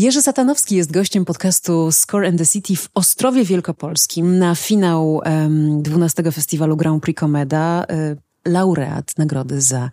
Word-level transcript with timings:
Jerzy 0.00 0.22
Satanowski 0.22 0.76
jest 0.76 0.92
gościem 0.92 1.24
podcastu 1.24 1.92
Score 1.92 2.28
and 2.28 2.38
the 2.38 2.46
City 2.46 2.76
w 2.76 2.88
Ostrowie 2.94 3.44
Wielkopolskim 3.44 4.38
na 4.38 4.54
finał 4.54 5.14
um, 5.14 5.82
12 5.82 6.22
festiwalu 6.32 6.76
Grand 6.76 7.02
Prix 7.02 7.20
Komeda. 7.20 7.86
Y, 7.90 8.16
laureat 8.44 9.18
nagrody 9.18 9.60
za 9.60 9.90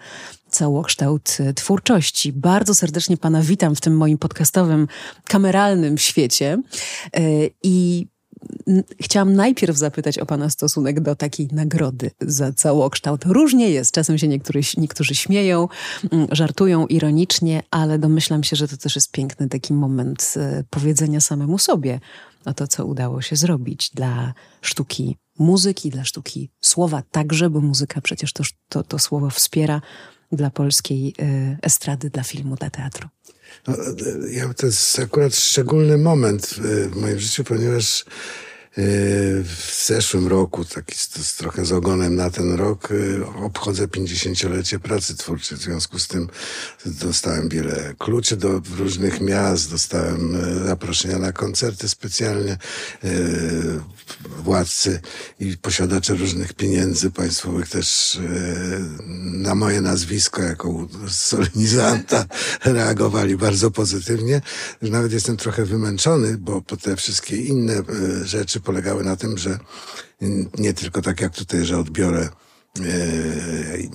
całokształt 0.49 1.37
e, 1.39 1.53
twórczości. 1.53 2.33
Bardzo 2.33 2.75
serdecznie 2.75 3.17
Pana 3.17 3.41
witam 3.41 3.75
w 3.75 3.81
tym 3.81 3.97
moim 3.97 4.17
podcastowym, 4.17 4.87
kameralnym 5.27 5.97
świecie. 5.97 6.61
E, 7.13 7.21
I 7.63 8.07
chciałam 9.01 9.33
najpierw 9.33 9.77
zapytać 9.77 10.19
o 10.19 10.25
Pana 10.25 10.49
stosunek 10.49 10.99
do 10.99 11.15
takiej 11.15 11.47
nagrody 11.51 12.11
za 12.21 12.53
całokształt. 12.53 13.25
Różnie 13.25 13.69
jest. 13.69 13.91
Czasem 13.91 14.17
się 14.17 14.27
niektórzy, 14.27 14.59
niektórzy 14.77 15.15
śmieją, 15.15 15.67
mm, 16.11 16.27
żartują 16.31 16.87
ironicznie, 16.87 17.63
ale 17.71 17.99
domyślam 17.99 18.43
się, 18.43 18.55
że 18.55 18.67
to 18.67 18.77
też 18.77 18.95
jest 18.95 19.11
piękny 19.11 19.49
taki 19.49 19.73
moment 19.73 20.33
e, 20.37 20.63
powiedzenia 20.69 21.21
samemu 21.21 21.57
sobie 21.57 21.99
o 22.45 22.53
to, 22.53 22.67
co 22.67 22.85
udało 22.85 23.21
się 23.21 23.35
zrobić 23.35 23.91
dla 23.93 24.33
sztuki 24.61 25.17
muzyki, 25.39 25.89
dla 25.89 26.03
sztuki 26.03 26.51
słowa 26.61 27.03
także, 27.11 27.49
bo 27.49 27.61
muzyka 27.61 28.01
przecież 28.01 28.33
to, 28.33 28.43
to, 28.69 28.83
to 28.83 28.99
słowo 28.99 29.29
wspiera 29.29 29.81
dla 30.31 30.49
polskiej 30.49 31.13
y, 31.21 31.57
estrady, 31.61 32.09
dla 32.09 32.23
filmu, 32.23 32.55
dla 32.55 32.69
teatru. 32.69 33.07
No, 33.67 33.75
ja, 34.31 34.53
to 34.53 34.65
jest 34.65 34.99
akurat 34.99 35.35
szczególny 35.35 35.97
moment 35.97 36.47
w 36.91 36.95
moim 36.95 37.19
życiu, 37.19 37.43
ponieważ 37.43 38.05
w 38.77 39.85
zeszłym 39.85 40.27
roku, 40.27 40.65
taki 40.65 40.95
z, 40.95 41.35
trochę 41.35 41.65
z 41.65 41.71
ogonem 41.71 42.15
na 42.15 42.29
ten 42.29 42.53
rok, 42.53 42.91
y, 42.91 43.25
obchodzę 43.43 43.87
50-lecie 43.87 44.79
pracy 44.79 45.15
twórczej. 45.15 45.57
W 45.57 45.61
związku 45.61 45.99
z 45.99 46.07
tym 46.07 46.29
dostałem 46.85 47.49
wiele 47.49 47.93
kluczy 47.99 48.37
do 48.37 48.61
różnych 48.77 49.21
miast, 49.21 49.71
dostałem 49.71 50.35
y, 50.35 50.67
zaproszenia 50.67 51.19
na 51.19 51.31
koncerty 51.31 51.89
specjalnie. 51.89 52.57
Y, 53.03 53.79
władcy 54.43 54.99
i 55.39 55.57
posiadacze 55.57 56.15
różnych 56.15 56.53
pieniędzy 56.53 57.11
państwowych 57.11 57.69
też 57.69 58.19
na 59.23 59.55
moje 59.55 59.81
nazwisko 59.81 60.41
jako 60.41 60.87
solenizanta 61.09 62.25
reagowali 62.65 63.37
bardzo 63.37 63.71
pozytywnie. 63.71 64.41
Nawet 64.81 65.11
jestem 65.11 65.37
trochę 65.37 65.65
wymęczony, 65.65 66.37
bo 66.37 66.61
te 66.61 66.95
wszystkie 66.95 67.35
inne 67.35 67.83
rzeczy 68.23 68.59
polegały 68.67 69.03
na 69.03 69.15
tym, 69.15 69.37
że 69.37 69.59
nie 70.57 70.73
tylko 70.73 71.01
tak 71.01 71.21
jak 71.21 71.35
tutaj, 71.35 71.65
że 71.65 71.77
odbiorę 71.77 72.29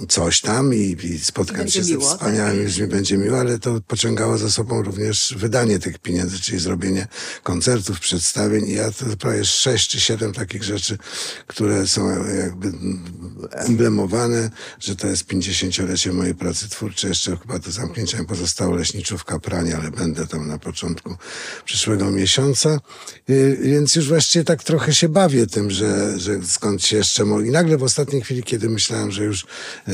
coś 0.08 0.40
tam 0.40 0.74
i, 0.74 0.96
i 1.02 1.18
spotkam 1.18 1.68
się 1.68 1.84
ze 1.84 1.98
wspaniałymi 1.98 2.56
tak? 2.58 2.66
ludźmi, 2.66 2.86
będzie 2.86 3.18
miło, 3.18 3.40
ale 3.40 3.58
to 3.58 3.80
pociągało 3.80 4.38
za 4.38 4.50
sobą 4.50 4.82
również 4.82 5.34
wydanie 5.38 5.78
tych 5.78 5.98
pieniędzy, 5.98 6.40
czyli 6.40 6.58
zrobienie 6.58 7.06
koncertów, 7.42 8.00
przedstawień 8.00 8.66
i 8.66 8.74
ja 8.74 8.90
to 8.90 9.04
prawie 9.18 9.44
sześć 9.44 9.90
czy 9.90 10.00
siedem 10.00 10.32
takich 10.32 10.62
rzeczy, 10.62 10.98
które 11.46 11.86
są 11.86 12.26
jakby 12.36 12.72
emblemowane, 13.50 14.50
że 14.80 14.96
to 14.96 15.06
jest 15.06 15.24
pięćdziesięciolecie 15.26 16.12
mojej 16.12 16.34
pracy 16.34 16.68
twórczej. 16.68 17.08
Jeszcze 17.08 17.36
chyba 17.36 17.58
do 17.58 17.70
zamknięcia 17.70 18.18
mi 18.18 18.26
pozostało 18.26 18.76
leśniczówka 18.76 19.38
prania, 19.38 19.76
ale 19.76 19.90
będę 19.90 20.26
tam 20.26 20.48
na 20.48 20.58
początku 20.58 21.16
przyszłego 21.64 22.10
miesiąca. 22.10 22.78
I, 23.28 23.34
więc 23.62 23.96
już 23.96 24.08
właściwie 24.08 24.44
tak 24.44 24.62
trochę 24.64 24.94
się 24.94 25.08
bawię 25.08 25.46
tym, 25.46 25.70
że, 25.70 26.18
że 26.18 26.46
skąd 26.46 26.84
się 26.84 26.96
jeszcze 26.96 27.24
mogę. 27.24 27.46
I 27.46 27.50
nagle 27.50 27.78
w 27.78 27.82
ostatniej 27.82 28.22
chwili, 28.22 28.42
kiedy 28.42 28.68
myślałem, 28.72 29.10
że 29.10 29.24
już 29.24 29.46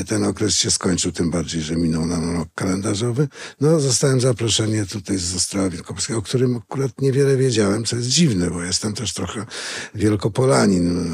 ten 0.07 0.23
okres 0.23 0.55
się 0.55 0.71
skończył, 0.71 1.11
tym 1.11 1.31
bardziej, 1.31 1.61
że 1.61 1.75
minął 1.75 2.05
nam 2.05 2.35
rok 2.35 2.49
kalendarzowy. 2.55 3.27
No, 3.61 3.79
zostałem 3.79 4.21
zaproszony 4.21 4.85
tutaj 4.85 5.17
z 5.17 5.35
Ostrowa 5.35 5.69
Wielkopolskiego, 5.69 6.19
o 6.19 6.21
którym 6.21 6.57
akurat 6.57 7.01
niewiele 7.01 7.37
wiedziałem, 7.37 7.85
co 7.85 7.95
jest 7.95 8.09
dziwne, 8.09 8.49
bo 8.49 8.63
jestem 8.63 8.93
też 8.93 9.13
trochę 9.13 9.45
wielkopolanin. 9.95 11.09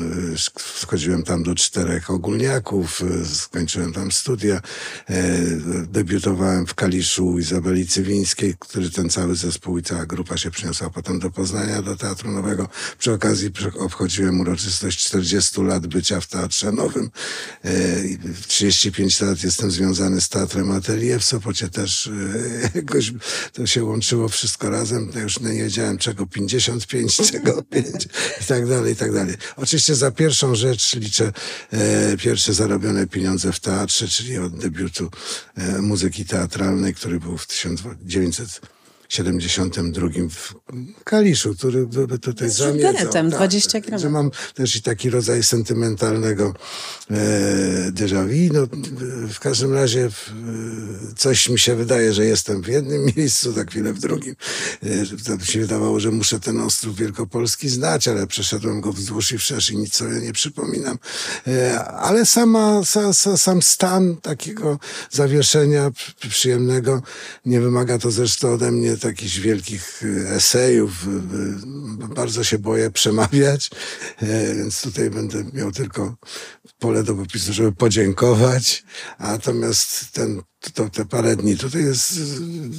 Wchodziłem 0.57 1.23
tam 1.23 1.43
do 1.43 1.55
czterech 1.55 2.11
ogólniaków, 2.11 3.01
skończyłem 3.33 3.93
tam 3.93 4.11
studia, 4.11 4.61
e, 5.09 5.39
debiutowałem 5.87 6.67
w 6.67 6.75
Kaliszu 6.75 7.39
Izabeli 7.39 7.87
Cywińskiej, 7.87 8.55
który 8.59 8.89
ten 8.89 9.09
cały 9.09 9.35
zespół 9.35 9.77
i 9.77 9.83
cała 9.83 10.05
grupa 10.05 10.37
się 10.37 10.51
przyniosła 10.51 10.89
potem 10.89 11.19
do 11.19 11.31
Poznania, 11.31 11.81
do 11.81 11.95
Teatru 11.95 12.31
Nowego. 12.31 12.67
Przy 12.97 13.13
okazji 13.13 13.51
obchodziłem 13.79 14.39
uroczystość 14.39 15.05
40 15.05 15.61
lat 15.61 15.87
bycia 15.87 16.21
w 16.21 16.27
Teatrze 16.27 16.71
Nowym. 16.71 17.09
35 18.47 19.21
e, 19.21 19.25
lat 19.25 19.43
jestem 19.43 19.71
związany 19.71 20.21
z 20.21 20.29
Teatrem 20.29 20.71
Atelier. 20.71 21.21
W 21.21 21.25
Sopocie 21.25 21.69
też 21.69 22.07
e, 22.07 22.11
jakoś 22.79 23.13
to 23.53 23.67
się 23.67 23.83
łączyło 23.83 24.29
wszystko 24.29 24.69
razem. 24.69 25.11
Ja 25.15 25.21
już 25.21 25.39
nie 25.39 25.63
wiedziałem 25.63 25.97
czego 25.97 26.25
55, 26.25 27.15
czego 27.31 27.63
5 27.63 27.87
i 28.41 28.45
tak 28.47 28.67
dalej, 28.67 28.93
i 28.93 28.95
tak 28.95 29.13
dalej. 29.13 29.35
Oczywiście 29.55 29.95
za 29.95 30.11
pierwszą 30.11 30.55
rzecz 30.55 30.95
liczę 30.95 31.31
e, 31.71 32.17
pierwsze 32.17 32.53
zarobione 32.53 33.07
pieniądze 33.07 33.51
w 33.51 33.59
teatrze, 33.59 34.07
czyli 34.07 34.37
od 34.37 34.59
debiutu 34.59 35.09
muzyki 35.81 36.25
teatralnej, 36.25 36.93
który 36.93 37.19
był 37.19 37.37
w 37.37 37.47
1900 37.47 38.74
72 39.09 40.07
w 40.29 40.55
Kaliszu, 41.03 41.55
który 41.55 41.87
tutaj 42.21 42.49
Z 42.49 42.57
zamiedzał. 42.57 43.11
Tak, 43.11 43.29
20 43.29 43.81
km. 43.81 43.99
Że 43.99 44.09
mam 44.09 44.31
też 44.53 44.75
i 44.75 44.81
taki 44.81 45.09
rodzaj 45.09 45.43
sentymentalnego 45.43 46.53
e, 47.11 47.91
déjà 47.91 48.25
vu. 48.27 48.53
No, 48.53 48.67
w 49.33 49.39
każdym 49.39 49.73
razie 49.73 50.05
e, 50.05 50.11
coś 51.17 51.49
mi 51.49 51.59
się 51.59 51.75
wydaje, 51.75 52.13
że 52.13 52.25
jestem 52.25 52.61
w 52.61 52.67
jednym 52.67 53.05
miejscu, 53.17 53.51
za 53.51 53.63
chwilę 53.63 53.93
w 53.93 53.99
drugim. 53.99 54.35
E, 54.83 54.87
to 55.25 55.37
mi 55.37 55.45
się 55.45 55.59
wydawało, 55.59 55.99
że 55.99 56.11
muszę 56.11 56.39
ten 56.39 56.59
Ostrów 56.59 56.95
Wielkopolski 56.95 57.69
znać, 57.69 58.07
ale 58.07 58.27
przeszedłem 58.27 58.81
go 58.81 58.93
wzdłuż 58.93 59.31
i 59.31 59.37
wszerz 59.37 59.71
i 59.71 59.77
nic 59.77 59.95
sobie 59.95 60.21
nie 60.21 60.33
przypominam. 60.33 60.97
E, 61.47 61.83
ale 61.83 62.25
sama, 62.25 62.83
sa, 62.83 63.13
sa, 63.13 63.37
sam 63.37 63.61
stan 63.61 64.17
takiego 64.21 64.79
zawieszenia 65.11 65.91
przyjemnego 66.29 67.01
nie 67.45 67.61
wymaga 67.61 67.97
to 67.97 68.11
zresztą 68.11 68.53
ode 68.53 68.71
mnie 68.71 68.94
takich 68.97 69.39
wielkich 69.39 70.03
y, 70.03 70.29
esejów. 70.29 71.07
Y, 71.07 71.11
y, 72.03 72.15
bardzo 72.15 72.43
się 72.43 72.59
boję 72.59 72.91
przemawiać, 72.91 73.69
e, 74.17 74.55
więc 74.55 74.81
tutaj 74.81 75.09
będę 75.09 75.43
miał 75.53 75.71
tylko 75.71 76.15
pole 76.79 77.03
do 77.03 77.15
popisu, 77.15 77.53
żeby 77.53 77.71
podziękować. 77.71 78.83
Natomiast 79.19 80.11
ten, 80.11 80.41
to, 80.73 80.89
te 80.89 81.05
parę 81.05 81.35
dni 81.35 81.57
tutaj 81.57 81.83
jest, 81.83 82.19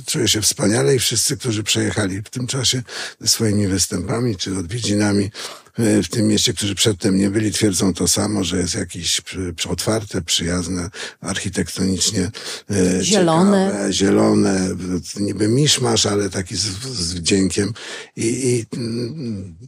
czuję 0.07 0.29
się 0.29 0.41
wspaniale 0.41 0.95
i 0.95 0.99
wszyscy, 0.99 1.37
którzy 1.37 1.63
przejechali 1.63 2.23
w 2.23 2.31
tym 2.31 2.47
czasie 2.47 2.83
swoimi 3.25 3.67
występami 3.67 4.37
czy 4.37 4.59
odwiedzinami, 4.59 5.31
E, 5.79 6.03
w 6.03 6.09
tym 6.09 6.27
mieście, 6.27 6.53
którzy 6.53 6.75
przedtem 6.75 7.17
nie 7.17 7.31
byli, 7.31 7.53
twierdzą 7.53 7.95
to 7.95 8.09
samo, 8.09 8.45
że 8.45 8.57
jest 8.57 8.75
jakieś 8.75 9.23
otwarte, 9.69 10.23
przyjazne, 10.23 10.91
architektonicznie 11.21 12.31
zielone, 13.03 13.67
ciekawe, 13.67 13.93
zielone 13.93 14.69
niby 15.21 15.49
miszmasz, 15.49 16.07
ale 16.07 16.31
taki 16.31 16.57
z, 16.57 16.63
z 16.83 17.15
wdziękiem 17.15 17.73
I, 18.17 18.27
i 18.27 18.79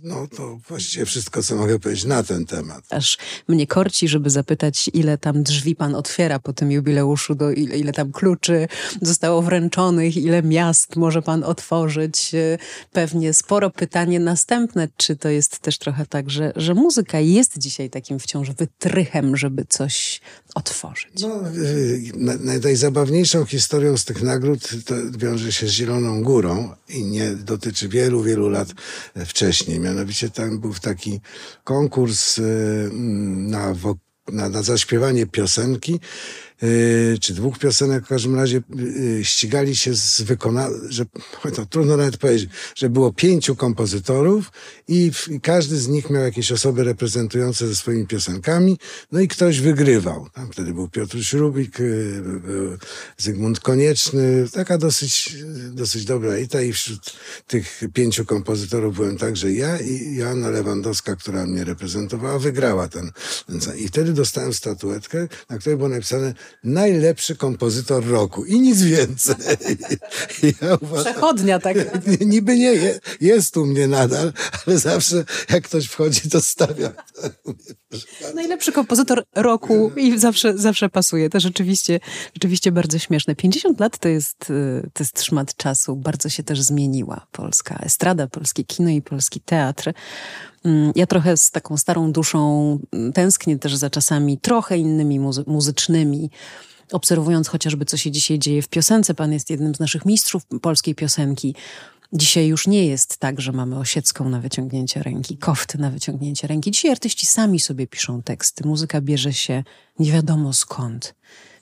no 0.03 0.27
to 0.37 0.59
właściwie 0.69 1.07
wszystko, 1.07 1.43
co 1.43 1.57
mogę 1.57 1.79
powiedzieć 1.79 2.05
na 2.05 2.23
ten 2.23 2.47
temat. 2.47 2.85
Aż 2.91 3.19
mnie 3.49 3.67
korci, 3.67 4.09
żeby 4.09 4.31
zapytać, 4.31 4.91
ile 4.93 5.19
tam 5.19 5.43
drzwi 5.43 5.77
pan 5.77 5.95
otwiera 5.95 6.39
po 6.39 6.53
tym 6.53 6.73
jubileuszu, 6.73 7.35
do 7.35 7.51
ile, 7.51 7.79
ile 7.79 7.93
tam 7.93 8.08
kluczy 8.13 8.69
zostało 9.03 9.43
wręczonych, 9.43 10.17
ile 10.17 10.43
miast 10.43 10.97
może 10.97 11.23
pan 11.23 11.45
otworzyć. 11.45 12.35
E, 12.35 12.59
pewnie 12.93 13.35
sporo 13.35 13.71
pytanie 13.71 14.21
następne, 14.21 14.89
czy 14.97 15.17
to 15.17 15.29
jest 15.29 15.59
też 15.59 15.79
trochę 15.79 16.07
tak, 16.07 16.31
że, 16.31 16.53
że 16.57 16.75
muzyka 16.75 17.21
jest 17.21 17.59
dzisiaj 17.59 17.91
takim 17.91 18.19
wciąż 18.19 18.51
wytrychem, 18.51 19.37
żeby 19.37 19.65
coś 19.69 20.21
otworzyć. 20.55 21.23
No, 21.23 21.43
y, 21.57 22.59
najzabawniejszą 22.61 23.45
historią 23.45 23.97
z 23.97 24.05
tych 24.05 24.23
nagród 24.23 24.71
wiąże 25.19 25.53
się 25.53 25.67
z 25.67 25.71
Zieloną 25.71 26.23
Górą 26.23 26.75
i 26.89 27.05
nie 27.05 27.31
dotyczy 27.31 27.89
wielu, 27.89 28.23
wielu 28.23 28.49
lat 28.49 28.69
wcześniej. 29.27 29.81
Mianowicie 29.81 30.31
tam 30.31 30.59
był 30.59 30.75
taki 30.75 31.21
konkurs 31.65 32.39
y, 32.39 32.91
na, 33.37 33.75
na, 34.33 34.49
na 34.49 34.63
zaśpiewanie 34.63 35.27
piosenki 35.27 36.01
czy 37.21 37.35
dwóch 37.35 37.59
piosenek, 37.59 38.05
w 38.05 38.09
każdym 38.09 38.35
razie 38.35 38.63
y, 38.81 39.25
ścigali 39.25 39.77
się 39.77 39.95
z 39.95 40.23
wykona, 40.23 40.69
że 40.89 41.07
to 41.55 41.67
trudno 41.67 41.97
nawet 41.97 42.17
powiedzieć, 42.17 42.51
że 42.75 42.91
było 42.91 43.13
pięciu 43.13 43.57
kompozytorów 43.57 44.53
i, 44.89 45.13
w, 45.13 45.29
i, 45.29 45.41
każdy 45.41 45.77
z 45.77 45.89
nich 45.89 46.11
miał 46.11 46.23
jakieś 46.23 46.53
osoby 46.53 46.85
reprezentujące 46.85 47.69
ze 47.69 47.75
swoimi 47.75 48.07
piosenkami, 48.07 48.79
no 49.13 49.21
i 49.21 49.29
ktoś 49.29 49.61
wygrywał. 49.61 50.29
Tam 50.35 50.53
wtedy 50.53 50.75
był 50.75 50.89
Piotr 50.89 51.25
Śrubik, 51.25 51.81
y, 51.81 52.23
był 52.47 52.79
Zygmunt 53.19 53.61
Konieczny, 53.61 54.49
taka 54.53 54.79
dosyć, 54.79 55.37
dosyć 55.73 56.05
dobra 56.05 56.39
i 56.39 56.49
ta 56.49 56.63
i 56.63 56.73
wśród 56.73 57.17
tych 57.47 57.81
pięciu 57.95 58.25
kompozytorów 58.25 58.95
byłem 58.95 59.19
także 59.19 59.53
ja 59.53 59.81
i 59.81 60.17
Joanna 60.17 60.51
Lewandowska, 60.51 61.17
która 61.17 61.47
mnie 61.47 61.65
reprezentowała, 61.65 62.39
wygrała 62.39 62.89
ten, 62.89 63.11
ten 63.47 63.77
I 63.79 63.89
wtedy 63.89 64.13
dostałem 64.13 64.53
statuetkę, 64.53 65.29
na 65.51 65.59
której 65.59 65.77
było 65.77 65.89
napisane 65.89 66.35
najlepszy 66.65 67.37
kompozytor 67.37 68.07
roku 68.07 68.45
i 68.45 68.61
nic 68.61 68.83
więcej. 68.83 69.35
Ja 70.63 70.75
uważam, 70.81 71.13
Przechodnia 71.13 71.59
tak. 71.59 71.77
Niby 72.21 72.59
nie, 72.59 72.73
je, 72.73 73.01
jest 73.21 73.57
u 73.57 73.67
mnie 73.67 73.89
nadal, 73.89 74.33
ale 74.67 74.79
zawsze 74.79 75.25
jak 75.51 75.65
ktoś 75.65 75.87
wchodzi, 75.87 76.31
to 76.31 76.41
stawiam. 76.41 76.93
Najlepszy 78.35 78.73
kompozytor 78.73 79.25
roku 79.35 79.93
i 79.97 80.19
zawsze, 80.19 80.59
zawsze 80.59 80.89
pasuje. 80.89 81.31
To 81.31 81.41
rzeczywiście, 81.41 82.01
rzeczywiście 82.35 82.73
bardzo 82.73 82.99
śmieszne. 82.99 83.35
50 83.35 83.81
lat 83.81 83.99
to 83.99 84.09
jest, 84.09 84.51
y, 84.51 84.91
to 84.93 85.03
jest 85.03 85.23
szmat 85.23 85.57
czasu. 85.57 85.97
Bardzo 85.97 86.29
się 86.29 86.43
też 86.43 86.63
zmieniła 86.63 87.27
polska 87.33 87.79
estrada, 87.83 88.27
polskie 88.27 88.65
kino 88.65 88.91
i 88.91 89.03
polski 89.03 89.41
teatr. 89.41 89.93
Mm, 90.69 90.93
ja 90.97 91.07
trochę 91.07 91.37
z 91.37 91.51
taką 91.51 91.77
starą 91.77 92.13
duszą 92.13 92.79
mm, 92.93 93.13
tęsknię 93.13 93.59
też 93.59 93.77
za 93.77 93.91
czasami 93.91 94.39
trochę 94.39 94.79
innymi 94.79 95.21
muzy 95.21 95.45
muzycznymi. 95.47 96.31
Obserwując 96.93 97.49
chociażby, 97.49 97.85
co 97.85 97.97
się 97.97 98.11
dzisiaj 98.11 98.39
dzieje 98.39 98.63
w 98.63 98.69
piosence, 98.69 99.15
pan 99.15 99.33
jest 99.33 99.51
jednym 99.51 99.75
z 99.75 99.81
naszych 99.81 100.05
mistrzów 100.05 100.43
polskiej 100.63 100.95
piosenki. 100.95 101.55
Dzisiaj 102.13 102.47
już 102.47 102.67
nie 102.67 102.87
jest 102.87 103.17
tak, 103.17 103.41
że 103.41 103.53
mamy 103.53 103.79
osiecką 103.79 104.29
na 104.29 104.41
wyciągnięcie 104.41 105.03
ręki, 105.03 105.39
kofty 105.39 105.79
na 105.79 105.91
wyciągnięcie 105.91 106.47
ręki. 106.47 106.71
Dzisiaj 106.71 106.91
artyści 106.91 107.27
sami 107.27 107.61
sobie 107.61 107.87
piszą 107.87 108.23
teksty. 108.23 108.69
Muzyka 108.69 109.01
bierze 109.01 109.33
się 109.33 109.65
nie 109.99 110.13
wiadomo 110.13 110.53
skąd. 110.53 111.15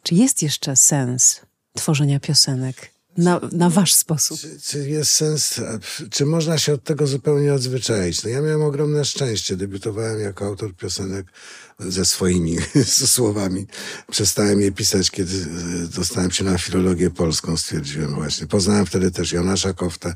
Czy 0.03 0.15
jest 0.15 0.43
jeszcze 0.43 0.77
sens 0.77 1.41
tworzenia 1.75 2.21
piosenek 2.21 2.96
na, 3.17 3.41
na 3.53 3.71
wasz 3.71 3.95
sposób. 3.95 4.41
Czy, 4.41 4.61
czy, 4.61 4.89
jest 4.89 5.11
sens, 5.11 5.61
czy 6.11 6.27
można 6.27 6.59
się 6.59 6.73
od 6.73 6.85
tego 6.85 7.07
zupełnie 7.07 7.55
odzwyczaić? 7.55 8.25
No 8.25 8.31
ja 8.31 8.41
miałem 8.41 8.63
ogromne 8.63 9.05
szczęście. 9.05 9.57
Debiutowałem 9.57 10.21
jako 10.21 10.47
autor 10.47 10.75
piosenek 10.75 11.27
ze 11.79 12.05
swoimi 12.05 12.57
słowami. 13.15 13.67
Przestałem 14.11 14.61
je 14.61 14.73
pisać, 14.73 15.11
kiedy 15.11 15.35
e, 15.85 15.89
dostałem 15.97 16.31
się 16.31 16.45
na 16.45 16.59
filologię 16.59 17.11
polską, 17.11 17.57
stwierdziłem 17.57 18.15
właśnie. 18.15 18.47
Poznałem 18.47 18.87
wtedy 18.87 19.11
też 19.11 19.33
Jonasza 19.33 19.73
Koftę, 19.73 20.15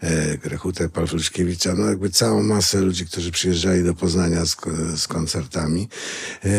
e, 0.00 0.38
Grechutę 0.38 0.88
Pawluszkiewicza, 0.88 1.74
no 1.74 1.86
jakby 1.86 2.10
całą 2.10 2.42
masę 2.42 2.80
ludzi, 2.80 3.06
którzy 3.06 3.30
przyjeżdżali 3.30 3.84
do 3.84 3.94
Poznania 3.94 4.46
z, 4.46 4.56
z 4.96 5.08
koncertami. 5.08 5.88
E, 6.44 6.50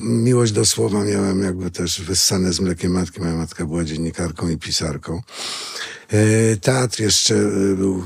miłość 0.00 0.52
do 0.52 0.64
słowa 0.64 1.04
miałem 1.04 1.42
jakby 1.42 1.70
też 1.70 2.00
wyssane 2.00 2.52
z 2.52 2.60
mlekiem 2.60 2.92
matki. 2.92 3.20
Moja 3.20 3.36
matka 3.36 3.66
była 3.66 3.84
dziennikarką 3.84 4.48
i 4.48 4.56
pisarką. 4.56 5.22
E, 6.12 6.56
teatr 6.56 7.00
jeszcze 7.00 7.34
e, 7.34 7.76
był, 7.76 8.04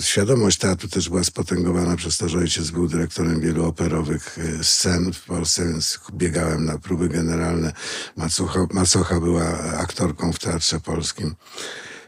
świadomość 0.00 0.58
teatru 0.58 0.88
też 0.88 1.08
była 1.08 1.24
spotęgowana 1.24 1.96
przez 1.96 2.16
to, 2.16 2.28
że 2.28 2.38
ojciec 2.38 2.70
był 2.70 2.88
dyrektorem 2.88 3.40
wielu 3.40 3.64
operowych 3.64 4.38
e, 4.38 4.64
scen 4.64 5.12
w 5.12 5.24
Polsce, 5.24 5.64
więc 5.64 5.98
biegałem 6.12 6.64
na 6.64 6.78
próby 6.78 7.08
generalne. 7.08 7.72
Macocha, 8.16 8.66
Macocha 8.72 9.20
była 9.20 9.44
aktorką 9.58 10.32
w 10.32 10.38
Teatrze 10.38 10.80
Polskim. 10.80 11.34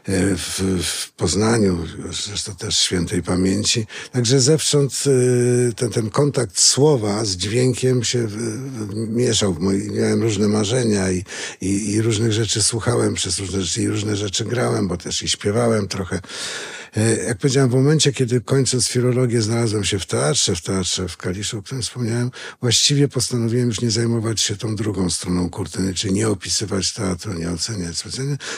E, 0.07 0.35
w, 0.35 0.61
w 0.83 1.11
Poznaniu, 1.11 1.77
zresztą 2.27 2.55
też 2.55 2.77
świętej 2.77 3.23
pamięci. 3.23 3.87
Także 4.11 4.39
zewsząd 4.39 5.03
e, 5.07 5.73
ten, 5.73 5.89
ten 5.89 6.09
kontakt 6.09 6.59
słowa 6.59 7.25
z 7.25 7.29
dźwiękiem 7.29 8.03
się 8.03 8.27
mieszał. 8.95 9.55
Miałem 9.93 10.21
różne 10.21 10.47
marzenia 10.47 11.11
i, 11.11 11.23
i, 11.61 11.91
i 11.91 12.01
różnych 12.01 12.31
rzeczy 12.31 12.63
słuchałem 12.63 13.13
przez 13.13 13.39
różne 13.39 13.61
rzeczy 13.61 13.81
i 13.81 13.87
różne 13.87 14.15
rzeczy 14.15 14.45
grałem, 14.45 14.87
bo 14.87 14.97
też 14.97 15.23
i 15.23 15.29
śpiewałem 15.29 15.87
trochę. 15.87 16.19
E, 16.97 17.23
jak 17.23 17.37
powiedziałem, 17.37 17.69
w 17.69 17.73
momencie, 17.73 18.13
kiedy 18.13 18.41
kończąc 18.41 18.87
filologię 18.87 19.41
znalazłem 19.41 19.83
się 19.83 19.99
w 19.99 20.05
teatrze, 20.05 20.55
w 20.55 20.61
teatrze 20.61 21.07
w 21.07 21.17
Kaliszu, 21.17 21.57
o 21.57 21.61
którym 21.61 21.81
wspomniałem, 21.81 22.31
właściwie 22.61 23.07
postanowiłem 23.07 23.67
już 23.67 23.81
nie 23.81 23.91
zajmować 23.91 24.41
się 24.41 24.55
tą 24.55 24.75
drugą 24.75 25.09
stroną 25.09 25.49
kurtyny, 25.49 25.93
czyli 25.93 26.13
nie 26.13 26.29
opisywać 26.29 26.93
teatru, 26.93 27.33
nie 27.33 27.51
oceniać 27.51 28.03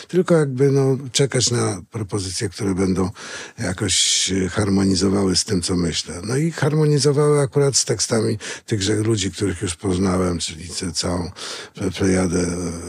tylko 0.07 0.35
jakby 0.35 0.71
no, 0.71 0.97
czekać 1.11 1.51
na 1.51 1.81
propozycje, 1.91 2.49
które 2.49 2.75
będą 2.75 3.09
jakoś 3.59 4.31
harmonizowały 4.51 5.35
z 5.35 5.45
tym, 5.45 5.61
co 5.61 5.75
myślę. 5.75 6.21
No 6.23 6.35
i 6.35 6.51
harmonizowały 6.51 7.39
akurat 7.39 7.77
z 7.77 7.85
tekstami 7.85 8.37
tychże 8.65 8.95
ludzi, 8.95 9.31
których 9.31 9.61
już 9.61 9.75
poznałem, 9.75 10.39
czyli 10.39 10.69
całą 10.93 11.31
plejadę 11.97 12.47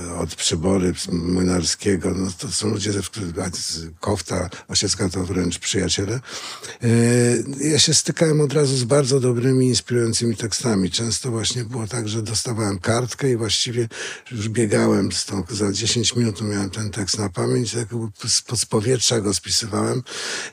e, 0.09 0.15
od 0.15 0.35
Przybory, 0.35 0.93
Młynarskiego. 1.13 2.11
No, 2.17 2.31
to 2.39 2.49
są 2.49 2.69
ludzie, 2.69 2.93
Kofta, 4.01 4.51
Osiecka 4.69 5.09
to 5.09 5.25
wręcz 5.35 5.59
przyjaciele. 5.59 6.21
E, 6.83 7.69
ja 7.69 7.79
się 7.79 7.95
stykałem 7.95 8.41
od 8.41 8.53
razu 8.53 8.77
z 8.77 8.85
bardzo 8.85 9.21
dobrymi, 9.21 9.67
inspirującymi 9.69 10.37
tekstami. 10.37 10.91
Często 10.91 11.31
właśnie 11.31 11.65
było 11.65 11.87
tak, 11.87 12.09
że 12.09 12.23
dostawałem 12.23 12.79
kartkę 12.79 13.31
i 13.31 13.37
właściwie 13.37 13.89
już 14.31 14.49
biegałem 14.49 15.13
z 15.13 15.25
tą, 15.25 15.43
za 15.51 15.73
10 15.73 16.17
minut 16.17 16.43
miałem 16.43 16.71
ten 16.71 16.91
tekst 16.91 17.19
na 17.19 17.29
pamięć, 17.29 17.73
tak 17.73 17.89
z 18.57 18.67
powietrza 18.67 19.21
go 19.21 19.35
spisywałem. 19.35 20.03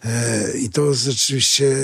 E, 0.06 0.52
I 0.58 0.70
to 0.70 0.94
rzeczywiście 0.94 1.76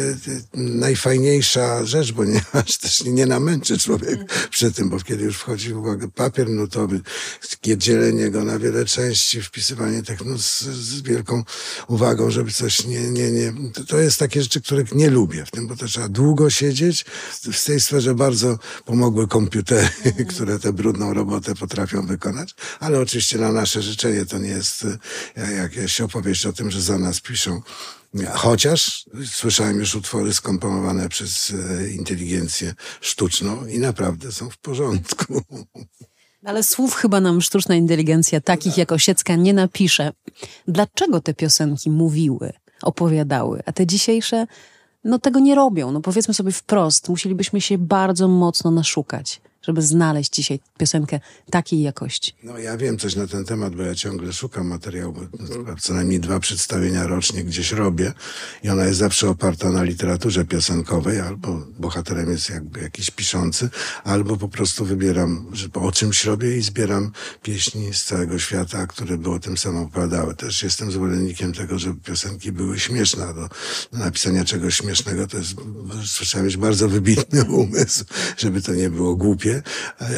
najfajniejsza 0.54 1.86
rzecz, 1.86 2.12
bo 2.12 2.26
nie 2.26 2.42
aż 2.54 2.78
też 2.78 3.04
nie 3.04 3.26
namęczy 3.26 3.78
człowiek 3.78 4.50
przy 4.50 4.72
tym, 4.72 4.90
bo 4.90 5.00
kiedy 5.00 5.24
już 5.24 5.38
wchodzi 5.38 5.74
w 5.74 5.78
uwagę 5.78 6.08
papier 6.08 6.50
nutowy, 6.50 7.02
dzielenie 7.78 8.30
go 8.32 8.44
na 8.44 8.60
wiele 8.60 8.86
części, 8.86 9.42
wpisywanie 9.42 10.04
tych 10.04 10.26
no, 10.26 10.38
z, 10.38 10.62
z 10.62 11.02
wielką 11.02 11.44
uwagą, 11.88 12.32
żeby 12.32 12.52
coś 12.52 12.86
nie, 12.88 13.12
nie, 13.12 13.32
nie. 13.32 13.54
To 13.88 13.98
jest 13.98 14.20
takie 14.20 14.44
rzeczy, 14.44 14.62
których 14.62 14.96
nie 14.96 15.10
lubię 15.10 15.46
w 15.46 15.52
tym, 15.52 15.68
bo 15.68 15.76
to 15.76 15.86
trzeba 15.86 16.08
długo 16.08 16.50
siedzieć. 16.50 17.06
W 17.54 17.66
tej 17.66 17.80
sferze 17.80 18.16
bardzo 18.16 18.60
pomogły 18.86 19.28
komputery, 19.28 19.90
które 20.30 20.60
tę 20.60 20.74
brudną 20.74 21.14
robotę 21.14 21.56
potrafią 21.56 22.06
wykonać, 22.06 22.56
ale 22.80 23.00
oczywiście 23.00 23.38
na 23.38 23.52
nasze 23.52 23.82
życzenie 23.82 24.26
to 24.26 24.38
nie 24.38 24.50
jest 24.50 24.86
e, 25.36 25.54
jakaś 25.54 26.02
opowieść 26.02 26.46
o 26.46 26.54
tym, 26.54 26.72
że 26.72 26.82
za 26.82 26.98
nas 26.98 27.22
piszą. 27.22 27.62
Chociaż 28.34 29.06
słyszałem 29.26 29.80
już 29.80 29.96
utwory 29.96 30.34
skomponowane 30.34 31.10
przez 31.10 31.54
e, 31.54 31.90
inteligencję 31.90 32.74
sztuczną 33.02 33.66
i 33.66 33.80
naprawdę 33.80 34.32
są 34.32 34.50
w 34.50 34.58
porządku. 34.58 35.42
Ale 36.46 36.64
słów 36.64 36.96
chyba 36.96 37.22
nam 37.22 37.42
sztuczna 37.42 37.76
inteligencja 37.76 38.42
takich 38.42 38.78
jak 38.78 38.92
Osiecka 38.92 39.36
nie 39.36 39.54
napisze. 39.54 40.12
Dlaczego 40.68 41.22
te 41.22 41.34
piosenki 41.34 41.90
mówiły, 41.90 42.54
opowiadały, 42.82 43.62
a 43.66 43.72
te 43.72 43.88
dzisiejsze 43.88 44.48
no 45.04 45.20
tego 45.20 45.40
nie 45.40 45.56
robią. 45.56 45.92
No 45.92 46.02
powiedzmy 46.02 46.34
sobie 46.34 46.52
wprost, 46.52 47.10
musielibyśmy 47.10 47.62
się 47.62 47.78
bardzo 47.78 48.28
mocno 48.28 48.72
naszukać 48.72 49.42
żeby 49.68 49.82
znaleźć 49.82 50.34
dzisiaj 50.34 50.60
piosenkę 50.78 51.20
takiej 51.52 51.82
jakości? 51.82 52.34
No 52.44 52.58
ja 52.58 52.78
wiem 52.78 52.98
coś 52.98 53.16
na 53.16 53.28
ten 53.28 53.46
temat, 53.46 53.76
bo 53.76 53.84
ja 53.84 53.96
ciągle 53.96 54.34
szukam 54.34 54.68
materiału, 54.68 55.14
bo 55.14 55.76
co 55.80 55.94
najmniej 55.94 56.20
dwa 56.20 56.40
przedstawienia 56.40 57.08
rocznie 57.08 57.44
gdzieś 57.44 57.72
robię 57.72 58.14
i 58.64 58.70
ona 58.70 58.86
jest 58.86 59.00
zawsze 59.00 59.30
oparta 59.30 59.72
na 59.72 59.84
literaturze 59.84 60.46
piosenkowej, 60.46 61.20
albo 61.20 61.68
bohaterem 61.80 62.32
jest 62.32 62.50
jakby 62.50 62.82
jakiś 62.82 63.12
piszący, 63.12 63.70
albo 64.04 64.38
po 64.38 64.48
prostu 64.48 64.86
wybieram, 64.86 65.50
że 65.54 65.68
o 65.74 65.92
czymś 65.92 66.26
robię 66.26 66.58
i 66.58 66.62
zbieram 66.62 67.12
pieśni 67.44 67.94
z 67.94 68.04
całego 68.04 68.40
świata, 68.40 68.88
które 68.88 69.18
by 69.18 69.30
o 69.30 69.40
tym 69.40 69.58
samo 69.58 69.82
opowiadały. 69.82 70.36
Też 70.36 70.64
jestem 70.64 70.92
zwolennikiem 70.92 71.54
tego, 71.54 71.80
żeby 71.80 72.02
piosenki 72.02 72.52
były 72.52 72.80
śmieszne. 72.80 73.26
Do, 73.34 73.50
do 73.92 73.98
napisania 73.98 74.46
czegoś 74.46 74.76
śmiesznego 74.76 75.28
to 75.28 75.38
jest, 75.38 75.56
trzeba 76.04 76.44
mieć 76.44 76.58
bardzo 76.58 76.90
wybitny 76.90 77.44
umysł, 77.64 78.06
żeby 78.38 78.62
to 78.62 78.74
nie 78.74 78.90
było 78.90 79.16
głupie, 79.16 79.57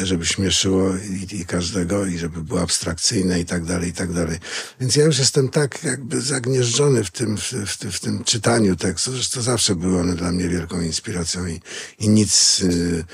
żeby 0.02 0.26
śmieszyło 0.26 0.96
i, 0.96 1.36
i, 1.36 1.46
każdego 1.46 2.06
i 2.06 2.18
żeby 2.18 2.42
było 2.42 2.60
abstrakcyjne 2.60 3.40
i 3.40 3.44
tak 3.44 3.64
dalej, 3.64 3.88
i 3.88 3.92
tak 3.92 4.12
dalej. 4.12 4.38
Więc 4.80 4.96
ja 4.96 5.04
już 5.04 5.18
jestem 5.18 5.48
tak 5.48 5.84
jakby 5.84 6.20
zagnieżdżony 6.20 7.04
w 7.04 7.10
tym, 7.10 7.36
w, 7.36 7.52
w, 7.52 7.96
w 7.96 8.00
tym 8.00 8.24
czytaniu 8.24 8.76
tekstu, 8.76 9.16
że 9.16 9.28
to 9.28 9.42
zawsze 9.42 9.74
były 9.74 10.00
one 10.00 10.14
dla 10.14 10.32
mnie 10.32 10.48
wielką 10.48 10.80
inspiracją 10.80 11.46
i, 11.46 11.60
i 11.98 12.08
nic... 12.08 12.60
Yy, 12.60 13.04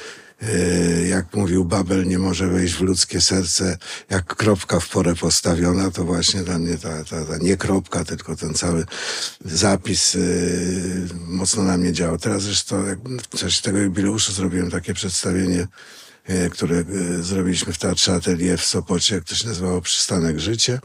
jak 1.09 1.35
mówił 1.35 1.64
Babel, 1.64 2.06
nie 2.06 2.18
może 2.18 2.47
wejść 2.47 2.75
w 2.75 2.80
ludzkie 2.80 3.21
serce, 3.21 3.78
jak 4.11 4.35
kropka 4.35 4.80
w 4.80 4.88
porę 4.88 5.14
postawiona, 5.14 5.90
to 5.90 6.04
właśnie 6.04 6.42
dla 6.42 6.59
mnie 6.59 6.78
ta, 6.78 7.04
ta, 7.04 7.25
ta 7.25 7.37
nie 7.37 7.56
kropka, 7.56 8.04
tylko 8.04 8.37
ten 8.37 8.54
cały 8.54 8.85
zapis 9.45 10.14
yy, 10.14 11.09
mocno 11.26 11.62
na 11.62 11.76
mnie 11.76 11.92
działał. 11.92 12.18
Teraz 12.18 12.42
zresztą, 12.42 12.87
jak 12.87 12.99
w 13.33 13.38
czasie 13.38 13.62
tego 13.62 13.78
jubileuszu 13.78 14.33
zrobiłem 14.33 14.71
takie 14.71 14.95
przedstawienie 14.95 15.61
E, 15.61 15.68
które 16.50 16.76
e, 16.76 17.23
zrobiliśmy 17.23 17.73
w 17.73 17.78
Teatrze 17.78 18.14
Atelier 18.14 18.59
w 18.59 18.64
Sopocie, 18.64 19.23
to 19.23 19.35
się 19.35 19.49
nazywało 19.49 19.80
Przystanek 19.80 20.38
Życie 20.38 20.78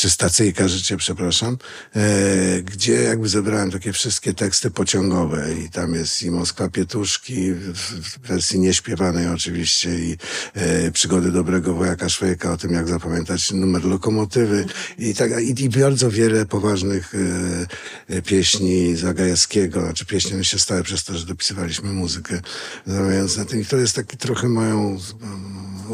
czy 0.00 0.10
stacyjka 0.10 0.68
życie, 0.68 0.96
przepraszam, 0.96 1.58
e, 1.96 2.62
gdzie 2.62 2.92
jakby 2.92 3.28
zebrałem 3.28 3.70
takie 3.70 3.92
wszystkie 3.92 4.34
teksty 4.34 4.70
pociągowe 4.70 5.54
i 5.54 5.70
tam 5.70 5.94
jest 5.94 6.22
i 6.22 6.30
Moskwa 6.30 6.68
Pietuszki 6.68 7.52
w 7.52 8.18
wersji 8.28 8.60
nieśpiewanej 8.60 9.28
oczywiście 9.28 9.98
i 9.98 10.16
e, 10.54 10.90
przygody 10.90 11.32
dobrego 11.32 11.74
wojaka 11.74 12.08
Szwejka 12.08 12.52
o 12.52 12.56
tym, 12.56 12.72
jak 12.72 12.88
zapamiętać 12.88 13.52
numer 13.52 13.84
lokomotywy 13.84 14.66
i 14.98 15.14
tak, 15.14 15.30
i, 15.42 15.64
i 15.64 15.68
bardzo 15.68 16.10
wiele 16.10 16.46
poważnych 16.46 17.14
e, 17.14 18.16
e 18.16 18.22
pieśni 18.22 18.96
Zagajewskiego, 18.96 19.80
znaczy 19.80 20.06
pieśni 20.06 20.44
się 20.44 20.58
stały 20.58 20.82
przez 20.82 21.04
to, 21.04 21.18
że 21.18 21.26
dopisywaliśmy 21.26 21.92
muzykę 21.92 22.40
zamawiając 22.86 23.36
na 23.36 23.44
tym 23.44 23.60
i 23.60 23.64
to 23.64 23.76
jest 23.76 23.94
taki 23.94 24.16
trochę 24.16 24.48
moją 24.48 24.98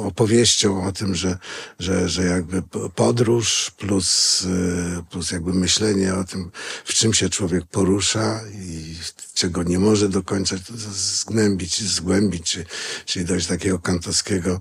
opowieścią 0.05 0.85
o 0.85 0.93
tym, 0.93 1.15
że, 1.15 1.38
że, 1.79 2.09
że 2.09 2.25
jakby 2.25 2.62
podróż 2.95 3.71
plus, 3.71 4.43
y, 4.43 5.03
plus 5.11 5.31
jakby 5.31 5.53
myślenie 5.53 6.15
o 6.15 6.25
tym, 6.25 6.50
w 6.85 6.95
czym 6.95 7.15
się 7.15 7.29
człowiek 7.29 7.65
porusza 7.65 8.41
i 8.55 8.97
czego 9.35 9.62
nie 9.62 9.79
może 9.79 10.09
do 10.09 10.23
końca 10.23 10.57
zgnębić, 10.93 11.83
zgłębić, 11.83 12.50
czy, 12.50 12.65
czyli 13.05 13.25
dojść 13.25 13.47
do 13.47 13.55
takiego 13.55 13.79
kantowskiego 13.79 14.61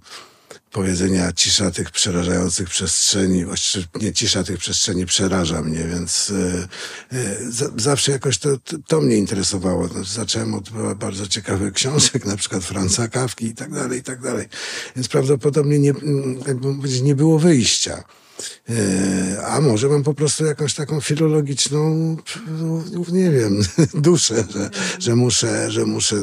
powiedzenia 0.76 1.32
cisza 1.32 1.72
tych 1.72 1.92
przerażających 1.92 2.70
przestrzeni, 2.70 3.46
właściwie 3.46 3.86
nie 4.02 4.14
cisza 4.14 4.44
tych 4.44 4.58
przestrzeni 4.58 5.06
przeraża 5.06 5.62
mnie, 5.62 5.84
więc 5.84 6.30
y, 6.30 6.68
y, 7.14 7.72
zawsze 7.78 8.12
jakoś 8.12 8.38
to, 8.38 8.58
to, 8.58 8.78
to, 8.88 9.02
mnie 9.02 9.18
interesowało. 9.18 9.90
No, 9.96 10.04
zacząłem 10.04 10.54
od 10.54 10.70
bardzo 10.96 11.28
ciekawych 11.28 11.74
książek, 11.74 12.26
na 12.26 12.38
przykład 12.38 12.64
Franca 12.64 13.08
Kawki 13.08 13.46
i 13.46 13.56
tak 13.56 13.74
dalej, 13.74 14.00
i 14.00 14.04
tak 14.04 14.22
dalej. 14.22 14.48
Więc 14.96 15.08
prawdopodobnie 15.08 15.80
nie, 15.80 15.94
jakby 16.48 16.76
powiedzieć, 16.76 17.02
nie 17.02 17.16
było 17.16 17.40
wyjścia. 17.40 18.04
E, 18.70 19.46
a 19.46 19.62
może 19.62 19.90
mam 19.90 20.04
po 20.04 20.14
prostu 20.14 20.46
jakąś 20.46 20.74
taką 20.74 21.02
filologiczną, 21.02 22.16
no, 22.48 22.84
nie 23.12 23.32
wiem, 23.32 23.62
duszę, 23.94 24.46
że, 24.54 24.70
że 25.00 25.16
muszę, 25.16 25.72
że 25.72 25.86
muszę 25.86 26.16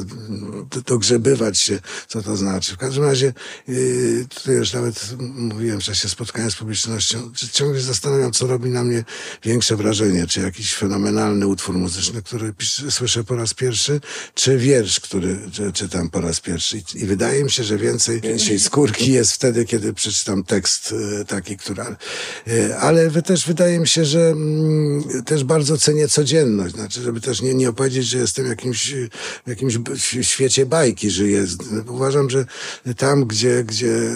dogrzebywać 0.85 1.59
się, 1.59 1.79
co 2.07 2.21
to 2.21 2.37
znaczy. 2.37 2.73
W 2.73 2.77
każdym 2.77 3.03
razie, 3.03 3.33
y, 3.69 4.25
tutaj 4.29 4.55
już 4.55 4.73
nawet 4.73 5.15
mówiłem 5.19 5.81
w 5.81 5.83
czasie 5.83 6.09
spotkania 6.09 6.49
z 6.49 6.55
publicznością, 6.55 7.31
ciągle 7.51 7.79
się 7.79 7.85
zastanawiam, 7.85 8.31
co 8.31 8.47
robi 8.47 8.69
na 8.69 8.83
mnie 8.83 9.03
większe 9.43 9.75
wrażenie, 9.75 10.27
czy 10.27 10.41
jakiś 10.41 10.73
fenomenalny 10.73 11.47
utwór 11.47 11.75
muzyczny, 11.75 12.21
który 12.21 12.53
słyszę 12.89 13.23
po 13.23 13.35
raz 13.35 13.53
pierwszy, 13.53 14.01
czy 14.33 14.57
wiersz, 14.57 14.99
który 14.99 15.39
czytam 15.73 16.09
po 16.09 16.21
raz 16.21 16.39
pierwszy. 16.39 16.83
I 16.95 17.05
wydaje 17.05 17.43
mi 17.43 17.51
się, 17.51 17.63
że 17.63 17.77
więcej, 17.77 18.21
więcej 18.21 18.59
skórki 18.59 19.11
jest 19.11 19.31
wtedy, 19.31 19.65
kiedy 19.65 19.93
przeczytam 19.93 20.43
tekst 20.43 20.91
y, 21.21 21.25
taki, 21.25 21.57
który 21.57 21.73
E, 21.83 21.95
ale 22.79 23.11
też 23.11 23.47
wydaje 23.47 23.79
mi 23.79 23.87
się, 23.87 24.05
że 24.05 24.19
mm, 24.19 25.23
też 25.25 25.43
bardzo 25.43 25.77
cenię 25.77 26.07
codzienność. 26.07 26.75
Znaczy, 26.75 27.01
żeby 27.01 27.21
też 27.21 27.41
nie, 27.41 27.53
nie 27.53 27.69
opowiedzieć, 27.69 28.05
że 28.05 28.17
jestem 28.17 28.47
jakimś, 28.47 28.93
w 29.45 29.49
jakimś 29.49 29.79
świecie 30.21 30.65
bajki 30.65 31.09
żyję. 31.09 31.45
Uważam, 31.87 32.29
że 32.29 32.45
tam, 32.97 33.25
gdzie, 33.25 33.63
gdzie 33.63 33.93
e, 33.95 34.15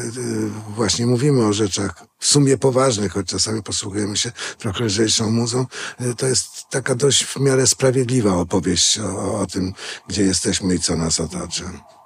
właśnie 0.75 1.05
mówimy 1.05 1.45
o 1.45 1.53
rzeczach 1.53 2.03
w 2.19 2.25
sumie 2.27 2.57
poważnych, 2.57 3.11
choć 3.11 3.27
czasami 3.27 3.63
posługujemy 3.63 4.17
się 4.17 4.31
trochę 4.57 4.83
lżejszą 4.83 5.31
muzą, 5.31 5.65
e, 5.99 6.13
to 6.13 6.27
jest 6.27 6.47
taka 6.69 6.95
dość 6.95 7.25
w 7.25 7.39
miarę 7.39 7.67
sprawiedliwa 7.67 8.35
opowieść 8.35 8.99
o, 8.99 9.39
o 9.39 9.45
tym, 9.45 9.73
gdzie 10.07 10.23
jesteśmy 10.23 10.75
i 10.75 10.79
co 10.79 10.95
nas 10.95 11.19
otacza. 11.19 11.96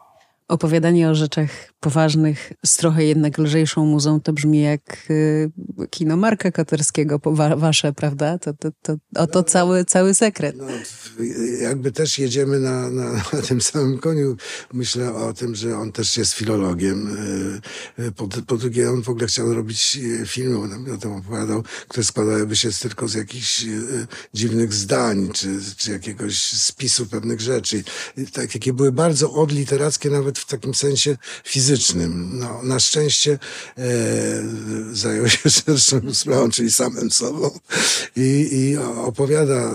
Opowiadanie 0.51 1.09
o 1.09 1.15
rzeczach 1.15 1.49
poważnych 1.79 2.53
z 2.65 2.77
trochę 2.77 3.05
jednak 3.05 3.37
lżejszą 3.37 3.85
muzą, 3.85 4.21
to 4.21 4.33
brzmi 4.33 4.61
jak 4.61 5.07
y, 5.09 5.51
kino 5.89 6.17
Marka 6.17 6.51
Koterskiego, 6.51 7.19
wa 7.25 7.55
wasze, 7.55 7.93
prawda? 7.93 8.37
To, 8.37 8.53
to, 8.53 8.71
to, 8.81 8.95
oto 9.15 9.43
cały, 9.43 9.85
cały 9.85 10.13
sekret. 10.13 10.55
No, 10.57 10.65
jakby 11.61 11.91
też 11.91 12.19
jedziemy 12.19 12.59
na, 12.59 12.89
na, 12.89 13.11
na, 13.33 13.41
tym 13.47 13.61
samym 13.61 13.99
koniu. 13.99 14.35
Myślę 14.73 15.13
o 15.13 15.33
tym, 15.33 15.55
że 15.55 15.77
on 15.77 15.91
też 15.91 16.17
jest 16.17 16.33
filologiem. 16.33 17.17
Y, 17.99 18.03
y, 18.03 18.11
po, 18.11 18.27
po 18.27 18.57
drugie, 18.57 18.89
on 18.89 19.03
w 19.03 19.09
ogóle 19.09 19.27
chciał 19.27 19.53
robić 19.53 19.99
y, 20.03 20.25
filmy, 20.25 20.57
o 20.93 20.97
tym 20.97 21.13
opowiadał, 21.13 21.63
które 21.87 22.03
składałyby 22.03 22.55
się 22.55 22.69
tylko 22.71 23.07
z 23.07 23.13
jakichś 23.13 23.65
dziwnych 24.33 24.73
zdań, 24.73 25.29
czy, 25.33 25.59
czy 25.77 25.91
jakiegoś 25.91 26.41
spisu 26.41 27.05
pewnych 27.05 27.41
rzeczy. 27.41 27.83
Tak, 28.33 28.53
jakie 28.53 28.73
były 28.73 28.91
bardzo 28.91 29.33
odliterackie, 29.33 30.09
nawet 30.09 30.40
w 30.41 30.45
takim 30.45 30.73
sensie 30.73 31.17
fizycznym. 31.43 32.39
No, 32.39 32.63
na 32.63 32.79
szczęście 32.79 33.39
e, 33.77 33.83
zajął 34.91 35.29
się 35.29 35.49
szerszą 35.65 36.13
sprawą, 36.13 36.49
czyli 36.49 36.71
samym 36.71 37.11
sobą 37.11 37.59
i, 38.15 38.49
i 38.51 38.77
opowiada 38.77 39.71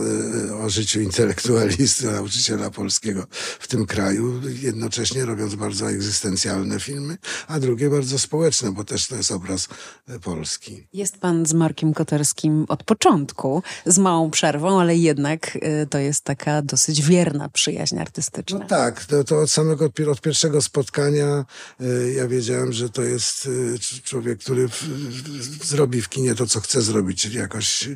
e, 0.51 0.57
o 0.65 0.71
życiu 0.71 1.01
intelektualisty, 1.01 2.07
nauczyciela 2.07 2.71
polskiego 2.71 3.27
w 3.59 3.69
tym 3.69 3.87
kraju, 3.87 4.41
jednocześnie 4.63 5.25
robiąc 5.25 5.55
bardzo 5.55 5.91
egzystencjalne 5.91 6.81
filmy, 6.81 7.19
a 7.49 7.61
drugie 7.61 7.91
bardzo 7.91 8.19
społeczne, 8.19 8.73
bo 8.73 8.85
też 8.85 9.07
to 9.07 9.17
jest 9.17 9.33
obraz 9.33 9.69
e, 10.09 10.19
Polski. 10.19 10.87
Jest 10.93 11.19
pan 11.19 11.47
z 11.47 11.53
Markiem 11.53 11.95
Koterskim 11.95 12.67
od 12.69 12.85
początku, 12.85 13.63
z 13.87 13.99
małą 13.99 14.31
przerwą, 14.31 14.81
ale 14.81 14.97
jednak 14.97 15.59
e, 15.63 15.87
to 15.87 15.99
jest 15.99 16.25
taka 16.25 16.63
dosyć 16.63 17.03
wierna 17.03 17.49
przyjaźń 17.49 17.99
artystyczna. 17.99 18.59
No 18.59 18.67
tak, 18.67 19.05
to, 19.05 19.25
to 19.25 19.41
od 19.41 19.51
samego, 19.51 19.91
od 20.11 20.21
pierwszego 20.21 20.56
spotkania 20.61 21.45
E, 21.81 22.13
ja 22.13 22.29
wiedziałem, 22.29 22.73
że 22.73 22.89
to 22.89 23.03
jest 23.03 23.49
e, 23.75 23.79
człowiek, 24.03 24.39
który 24.39 24.69
w, 24.69 24.83
w, 24.83 25.67
zrobi 25.67 26.03
w 26.03 26.09
kinie 26.09 26.35
to, 26.35 26.47
co 26.47 26.61
chce 26.61 26.83
zrobić, 26.83 27.23
czyli 27.23 27.37
jakoś 27.37 27.89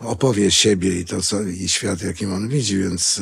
opowie 0.00 0.50
siebie 0.50 1.00
i 1.00 1.04
to, 1.04 1.22
co, 1.22 1.42
i 1.42 1.68
świat, 1.68 2.02
jakim 2.02 2.32
on 2.32 2.48
widzi, 2.48 2.78
więc 2.78 3.20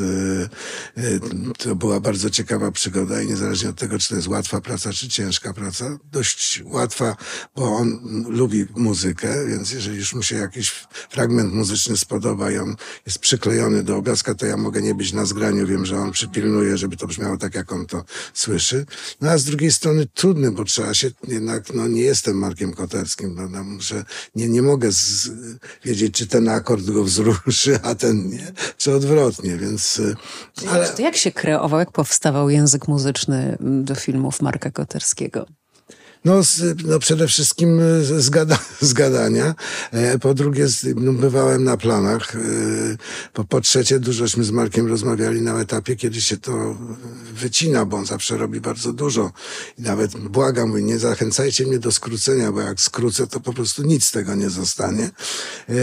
e, 0.96 1.20
to 1.58 1.76
była 1.76 2.00
bardzo 2.00 2.30
ciekawa 2.30 2.70
przygoda 2.70 3.22
i 3.22 3.26
niezależnie 3.26 3.68
od 3.68 3.76
tego, 3.76 3.98
czy 3.98 4.08
to 4.08 4.16
jest 4.16 4.28
łatwa 4.28 4.60
praca, 4.60 4.92
czy 4.92 5.08
ciężka 5.08 5.54
praca, 5.54 5.98
dość 6.12 6.62
łatwa, 6.64 7.16
bo 7.56 7.76
on 7.76 8.00
lubi 8.28 8.66
muzykę, 8.76 9.46
więc 9.46 9.72
jeżeli 9.72 9.96
już 9.96 10.14
mu 10.14 10.22
się 10.22 10.36
jakiś 10.36 10.70
fragment 11.10 11.54
muzyczny 11.54 11.96
spodoba 11.96 12.50
i 12.50 12.58
on 12.58 12.76
jest 13.06 13.18
przyklejony 13.18 13.82
do 13.82 13.96
obrazka, 13.96 14.34
to 14.34 14.46
ja 14.46 14.56
mogę 14.56 14.82
nie 14.82 14.94
być 14.94 15.12
na 15.12 15.24
zgraniu, 15.24 15.66
wiem, 15.66 15.86
że 15.86 15.96
on 15.96 16.12
przypilnuje, 16.12 16.78
żeby 16.78 16.96
to 16.96 17.06
brzmiało 17.06 17.36
tak, 17.36 17.54
jak 17.54 17.72
on 17.72 17.86
to 17.86 18.04
słyszy. 18.34 18.73
No 19.20 19.30
a 19.30 19.38
z 19.38 19.44
drugiej 19.44 19.72
strony 19.72 20.06
trudny, 20.14 20.50
bo 20.50 20.64
trzeba 20.64 20.94
się 20.94 21.10
jednak, 21.28 21.74
no 21.74 21.88
nie 21.88 22.02
jestem 22.02 22.36
Markiem 22.36 22.72
Koterskim, 22.72 23.36
prawda? 23.36 23.62
Muszę, 23.62 24.04
nie, 24.34 24.48
nie 24.48 24.62
mogę 24.62 24.92
z, 24.92 25.30
wiedzieć, 25.84 26.14
czy 26.14 26.26
ten 26.26 26.48
akord 26.48 26.84
go 26.84 27.04
wzruszy, 27.04 27.78
a 27.82 27.94
ten 27.94 28.28
nie, 28.28 28.52
czy 28.76 28.94
odwrotnie, 28.94 29.56
więc... 29.56 30.00
Ale... 30.70 30.88
To 30.88 31.02
jak 31.02 31.16
się 31.16 31.32
kreował, 31.32 31.78
jak 31.80 31.92
powstawał 31.92 32.50
język 32.50 32.88
muzyczny 32.88 33.58
do 33.60 33.94
filmów 33.94 34.42
Marka 34.42 34.70
Koterskiego? 34.70 35.46
No, 36.24 36.42
z, 36.42 36.62
no 36.86 36.98
przede 36.98 37.28
wszystkim 37.28 37.80
gada, 38.30 38.58
z. 38.80 38.94
E, 39.92 40.18
po 40.18 40.34
drugie, 40.34 40.68
z, 40.68 40.86
no, 40.96 41.12
bywałem 41.12 41.64
na 41.64 41.76
planach. 41.76 42.36
E, 42.36 42.38
po, 43.32 43.44
po 43.44 43.60
trzecie, 43.60 44.00
dużośmy 44.00 44.44
z 44.44 44.50
Markiem 44.50 44.86
rozmawiali 44.86 45.40
na 45.40 45.60
etapie, 45.60 45.96
kiedy 45.96 46.20
się 46.20 46.36
to 46.36 46.76
wycina, 47.34 47.84
bo 47.84 47.96
on 47.96 48.06
zawsze 48.06 48.36
robi 48.36 48.60
bardzo 48.60 48.92
dużo. 48.92 49.32
I 49.78 49.82
nawet 49.82 50.16
błagam, 50.16 50.68
mówię, 50.68 50.82
nie 50.82 50.98
zachęcajcie 50.98 51.66
mnie 51.66 51.78
do 51.78 51.92
skrócenia, 51.92 52.52
bo 52.52 52.60
jak 52.60 52.80
skrócę, 52.80 53.26
to 53.26 53.40
po 53.40 53.52
prostu 53.52 53.82
nic 53.82 54.04
z 54.04 54.10
tego 54.10 54.34
nie 54.34 54.50
zostanie. 54.50 55.10
E, 55.68 55.74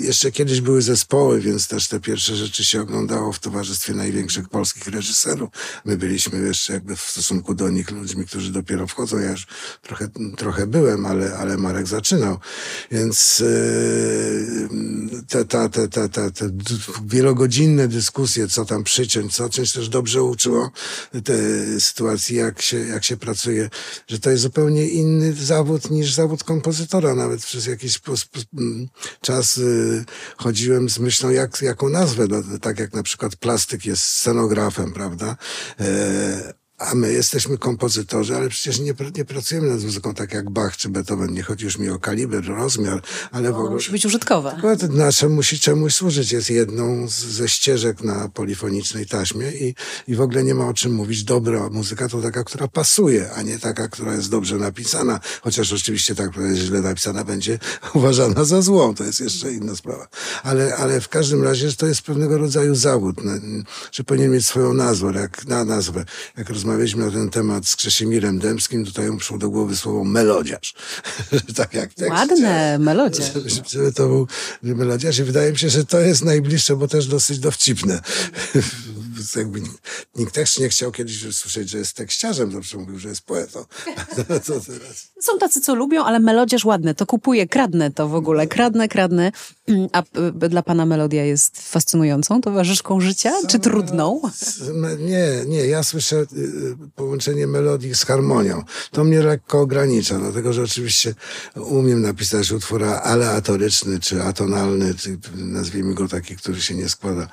jeszcze 0.00 0.32
kiedyś 0.32 0.60
były 0.60 0.82
zespoły, 0.82 1.40
więc 1.40 1.68
też 1.68 1.88
te 1.88 2.00
pierwsze 2.00 2.36
rzeczy 2.36 2.64
się 2.64 2.80
oglądało 2.80 3.32
w 3.32 3.38
towarzystwie 3.38 3.94
największych 3.94 4.48
polskich 4.48 4.86
reżyserów. 4.86 5.50
My 5.84 5.96
byliśmy 5.96 6.40
jeszcze 6.40 6.72
jakby 6.72 6.96
w 6.96 7.00
stosunku 7.00 7.54
do 7.54 7.70
nich 7.70 7.90
ludźmi, 7.90 8.26
którzy 8.26 8.52
dopiero 8.52 8.86
wchodzą. 8.86 9.18
Ja 9.18 9.33
już 9.34 9.46
trochę, 9.82 10.08
trochę 10.36 10.66
byłem, 10.66 11.06
ale, 11.06 11.36
ale 11.36 11.56
Marek 11.56 11.86
zaczynał. 11.86 12.38
Więc 12.90 13.42
te, 15.28 15.44
te, 15.44 15.68
te, 15.68 15.88
te, 15.88 16.08
te, 16.08 16.30
te 16.30 16.50
wielogodzinne 17.06 17.88
dyskusje, 17.88 18.48
co 18.48 18.64
tam 18.64 18.84
przyciąć, 18.84 19.34
co 19.34 19.48
czymś 19.48 19.72
też 19.72 19.88
dobrze 19.88 20.22
uczyło 20.22 20.70
te 21.24 21.34
sytuacji, 21.80 22.36
jak 22.36 22.62
się, 22.62 22.78
jak 22.78 23.04
się 23.04 23.16
pracuje, 23.16 23.70
że 24.08 24.18
to 24.18 24.30
jest 24.30 24.42
zupełnie 24.42 24.88
inny 24.88 25.32
zawód 25.32 25.90
niż 25.90 26.12
zawód 26.12 26.44
kompozytora. 26.44 27.14
Nawet 27.14 27.44
przez 27.44 27.66
jakiś 27.66 28.00
czas 29.20 29.56
y, 29.56 30.04
chodziłem 30.36 30.88
z 30.88 30.98
myślą, 30.98 31.30
jak, 31.30 31.62
jaką 31.62 31.88
nazwę, 31.88 32.26
no, 32.30 32.58
tak 32.58 32.78
jak 32.78 32.94
na 32.94 33.02
przykład 33.02 33.36
plastyk 33.36 33.86
jest 33.86 34.02
scenografem, 34.02 34.92
prawda? 34.92 35.36
E, 35.80 36.63
a 36.78 36.94
my 36.94 37.12
jesteśmy 37.12 37.58
kompozytorzy, 37.58 38.36
ale 38.36 38.48
przecież 38.48 38.80
nie, 38.80 38.94
nie 39.16 39.24
pracujemy 39.24 39.68
nad 39.68 39.82
muzyką 39.82 40.14
tak 40.14 40.32
jak 40.32 40.50
Bach 40.50 40.76
czy 40.76 40.88
Beethoven. 40.88 41.32
Nie 41.32 41.42
chodzi 41.42 41.64
już 41.64 41.78
mi 41.78 41.88
o 41.88 41.98
kaliber, 41.98 42.46
rozmiar, 42.46 43.02
ale 43.30 43.52
w 43.52 43.56
ogóle... 43.56 43.70
musi 43.70 43.92
być 43.92 44.06
użytkowa. 44.06 44.56
Nasze 44.90 45.28
musi 45.28 45.60
czemuś 45.60 45.94
służyć. 45.94 46.32
Jest 46.32 46.50
jedną 46.50 47.08
z, 47.08 47.12
ze 47.12 47.48
ścieżek 47.48 48.02
na 48.02 48.28
polifonicznej 48.28 49.06
taśmie 49.06 49.50
i, 49.50 49.74
i 50.08 50.14
w 50.14 50.20
ogóle 50.20 50.44
nie 50.44 50.54
ma 50.54 50.68
o 50.68 50.74
czym 50.74 50.94
mówić. 50.94 51.24
Dobra 51.24 51.68
muzyka 51.70 52.08
to 52.08 52.22
taka, 52.22 52.44
która 52.44 52.68
pasuje, 52.68 53.30
a 53.36 53.42
nie 53.42 53.58
taka, 53.58 53.88
która 53.88 54.14
jest 54.14 54.30
dobrze 54.30 54.56
napisana. 54.56 55.20
Chociaż 55.42 55.72
oczywiście 55.72 56.14
tak, 56.14 56.30
która 56.30 56.46
jest 56.46 56.60
źle 56.60 56.80
napisana, 56.80 57.24
będzie 57.24 57.58
uważana 57.94 58.44
za 58.44 58.62
złą. 58.62 58.94
To 58.94 59.04
jest 59.04 59.20
jeszcze 59.20 59.52
inna 59.52 59.76
sprawa. 59.76 60.08
Ale, 60.42 60.76
ale 60.76 61.00
w 61.00 61.08
każdym 61.08 61.42
razie 61.42 61.72
to 61.72 61.86
jest 61.86 62.02
pewnego 62.02 62.38
rodzaju 62.38 62.74
zawód, 62.74 63.16
że 63.92 64.04
powinien 64.04 64.32
mieć 64.32 64.46
swoją 64.46 64.74
nazwę, 64.74 65.12
jak 65.20 65.44
na 65.44 65.64
nazwę. 65.64 66.04
Jak 66.36 66.50
rozmawialiśmy 66.74 67.04
na 67.04 67.10
ten 67.10 67.30
temat 67.30 67.68
z 67.68 67.76
Krzesimierem 67.76 68.38
Dębskim, 68.38 68.84
tutaj 68.84 69.10
mu 69.10 69.18
przyszło 69.18 69.38
do 69.38 69.50
głowy 69.50 69.76
słowo 69.76 70.04
melodziarz. 70.04 70.74
tak 71.56 71.74
jak 71.74 71.94
tekst. 71.94 72.12
Ładne, 72.12 72.78
melodia. 72.78 73.26
Żeby 73.70 73.92
to 73.92 74.06
był 74.06 74.26
melodziarz 74.62 75.18
i 75.18 75.24
wydaje 75.24 75.52
mi 75.52 75.58
się, 75.58 75.70
że 75.70 75.84
to 75.84 76.00
jest 76.00 76.24
najbliższe, 76.24 76.76
bo 76.76 76.88
też 76.88 77.06
dosyć 77.06 77.38
dowcipne 77.38 78.00
jakby 79.36 79.60
nikt, 80.16 80.34
też 80.34 80.58
nie 80.58 80.68
chciał 80.68 80.92
kiedyś 80.92 81.24
usłyszeć, 81.24 81.70
że 81.70 81.78
jest 81.78 81.96
tekściarzem, 81.96 82.52
zawsze 82.52 82.78
mówił, 82.78 82.98
że 82.98 83.08
jest 83.08 83.22
poetą. 83.22 83.64
to 84.46 84.60
Są 85.20 85.38
tacy, 85.38 85.60
co 85.60 85.74
lubią, 85.74 86.04
ale 86.04 86.20
melodiaż 86.20 86.64
ładne, 86.64 86.94
to 86.94 87.06
kupuję, 87.06 87.48
kradnę 87.48 87.90
to 87.90 88.08
w 88.08 88.14
ogóle, 88.14 88.46
kradnę, 88.46 88.88
kradnę. 88.88 89.32
A 89.92 90.02
dla 90.48 90.62
pana 90.62 90.86
melodia 90.86 91.24
jest 91.24 91.70
fascynującą 91.70 92.40
towarzyszką 92.40 93.00
życia, 93.00 93.32
Sam, 93.32 93.46
czy 93.46 93.58
trudną? 93.58 94.20
Nie, 94.98 95.28
nie, 95.46 95.66
ja 95.66 95.82
słyszę 95.82 96.16
y, 96.16 96.38
y, 96.38 96.76
połączenie 96.94 97.46
melodii 97.46 97.94
z 97.94 98.04
harmonią. 98.04 98.62
To 98.90 99.04
mnie 99.04 99.22
lekko 99.22 99.60
ogranicza, 99.60 100.18
dlatego 100.18 100.52
że 100.52 100.62
oczywiście 100.62 101.14
umiem 101.56 102.02
napisać 102.02 102.52
utwór 102.52 102.84
aleatoryczny, 102.84 104.00
czy 104.00 104.22
atonalny, 104.22 104.94
czy 104.94 105.18
nazwijmy 105.34 105.94
go 105.94 106.08
taki, 106.08 106.36
który 106.36 106.60
się 106.60 106.74
nie 106.74 106.88
składa 106.88 107.28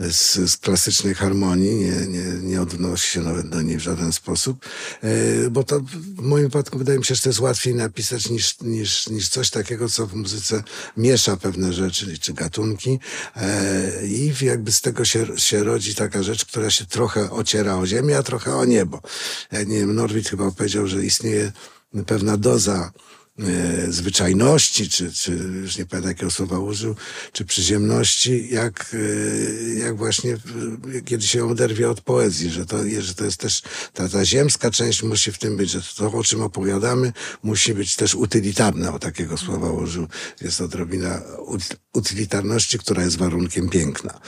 z, 0.00 0.50
z 0.50 0.56
klasycznej 0.56 1.14
harmonii, 1.14 1.29
nie, 1.34 2.06
nie, 2.06 2.24
nie 2.42 2.62
odnosi 2.62 3.10
się 3.10 3.20
nawet 3.20 3.48
do 3.48 3.62
niej 3.62 3.76
w 3.76 3.80
żaden 3.80 4.12
sposób, 4.12 4.64
e, 5.02 5.50
bo 5.50 5.64
to 5.64 5.80
w 6.16 6.22
moim 6.22 6.44
wypadku 6.44 6.78
wydaje 6.78 6.98
mi 6.98 7.04
się, 7.04 7.14
że 7.14 7.22
to 7.22 7.28
jest 7.28 7.40
łatwiej 7.40 7.74
napisać 7.74 8.30
niż, 8.30 8.60
niż, 8.60 9.08
niż 9.08 9.28
coś 9.28 9.50
takiego, 9.50 9.88
co 9.88 10.06
w 10.06 10.14
muzyce 10.14 10.62
miesza 10.96 11.36
pewne 11.36 11.72
rzeczy, 11.72 12.18
czy 12.18 12.32
gatunki 12.32 12.98
e, 13.36 14.06
i 14.06 14.32
jakby 14.42 14.72
z 14.72 14.80
tego 14.80 15.04
się, 15.04 15.26
się 15.36 15.64
rodzi 15.64 15.94
taka 15.94 16.22
rzecz, 16.22 16.44
która 16.44 16.70
się 16.70 16.86
trochę 16.86 17.30
ociera 17.30 17.76
o 17.76 17.86
ziemię, 17.86 18.18
a 18.18 18.22
trochę 18.22 18.56
o 18.56 18.64
niebo. 18.64 19.00
Ja 19.52 19.62
nie 19.62 19.78
wiem, 19.78 19.94
Norwid 19.94 20.28
chyba 20.28 20.50
powiedział, 20.50 20.86
że 20.86 21.04
istnieje 21.04 21.52
pewna 22.06 22.36
doza 22.36 22.92
e, 23.38 23.92
zwyczajności, 23.92 24.88
czy, 24.88 25.12
czy 25.12 25.32
już 25.32 25.78
nie 25.78 25.86
pamiętam 25.86 26.10
jakiego 26.10 26.30
słowa 26.30 26.58
użył, 26.58 26.96
czy 27.32 27.44
przyziemności, 27.44 28.48
jak, 28.50 28.94
e, 28.94 29.78
jak 29.78 29.96
właśnie 29.96 30.32
e, 30.32 31.00
kiedy 31.04 31.26
się 31.26 31.46
oderwie 31.46 31.90
od 31.90 32.00
poezji, 32.00 32.50
że 32.50 32.66
to, 32.66 32.78
że 33.00 33.14
to 33.14 33.24
jest 33.24 33.36
też 33.36 33.62
ta, 33.94 34.08
ta 34.08 34.24
ziemska 34.24 34.70
część 34.70 35.02
musi 35.02 35.32
w 35.32 35.38
tym 35.38 35.56
być, 35.56 35.70
że 35.70 35.82
to, 35.96 36.12
o 36.12 36.24
czym 36.24 36.42
opowiadamy, 36.42 37.12
musi 37.42 37.74
być 37.74 37.96
też 37.96 38.14
utylitarne, 38.14 38.92
o 38.92 38.98
takiego 38.98 39.36
słowa 39.36 39.70
użył. 39.70 40.06
Jest 40.40 40.60
odrobina 40.60 41.22
utylitarności, 41.92 42.78
która 42.78 43.02
jest 43.02 43.18
warunkiem 43.18 43.68
piękna. 43.68 44.20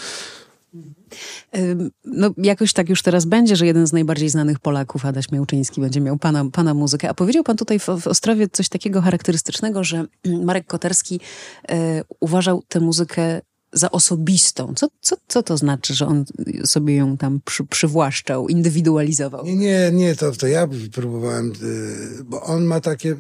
No, 2.05 2.31
jakoś 2.37 2.73
tak 2.73 2.89
już 2.89 3.03
teraz 3.03 3.25
będzie, 3.25 3.57
że 3.57 3.67
jeden 3.67 3.87
z 3.87 3.93
najbardziej 3.93 4.29
znanych 4.29 4.59
Polaków, 4.59 5.05
Adaś 5.05 5.31
Miałczyński, 5.31 5.81
będzie 5.81 6.01
miał 6.01 6.19
pana, 6.19 6.45
pana 6.53 6.75
muzykę. 6.75 7.09
A 7.09 7.15
powiedział 7.15 7.45
pan 7.45 7.57
tutaj 7.57 7.79
w, 7.79 7.87
w 8.01 8.07
Ostrowie 8.07 8.49
coś 8.49 8.69
takiego 8.69 9.01
charakterystycznego, 9.01 9.85
że 9.85 10.05
Marek 10.45 10.67
Koterski 10.67 11.21
e, 11.69 12.05
uważał 12.21 12.63
tę 12.69 12.81
muzykę 12.81 13.41
za 13.73 13.91
osobistą. 13.91 14.75
Co, 14.77 14.89
co, 15.01 15.17
co 15.29 15.43
to 15.43 15.57
znaczy, 15.57 15.95
że 15.95 16.07
on 16.07 16.25
sobie 16.65 16.97
ją 16.97 17.17
tam 17.17 17.41
przy, 17.45 17.65
przywłaszczał, 17.65 18.49
indywidualizował? 18.49 19.45
Nie, 19.45 19.57
nie, 19.57 19.91
nie, 19.93 20.17
to, 20.17 20.33
to 20.33 20.47
ja 20.47 20.69
próbowałem, 20.93 21.53
y, 21.63 22.25
bo 22.25 22.43
on 22.43 22.65
ma 22.65 22.81
takie 22.81 23.11
y, 23.11 23.17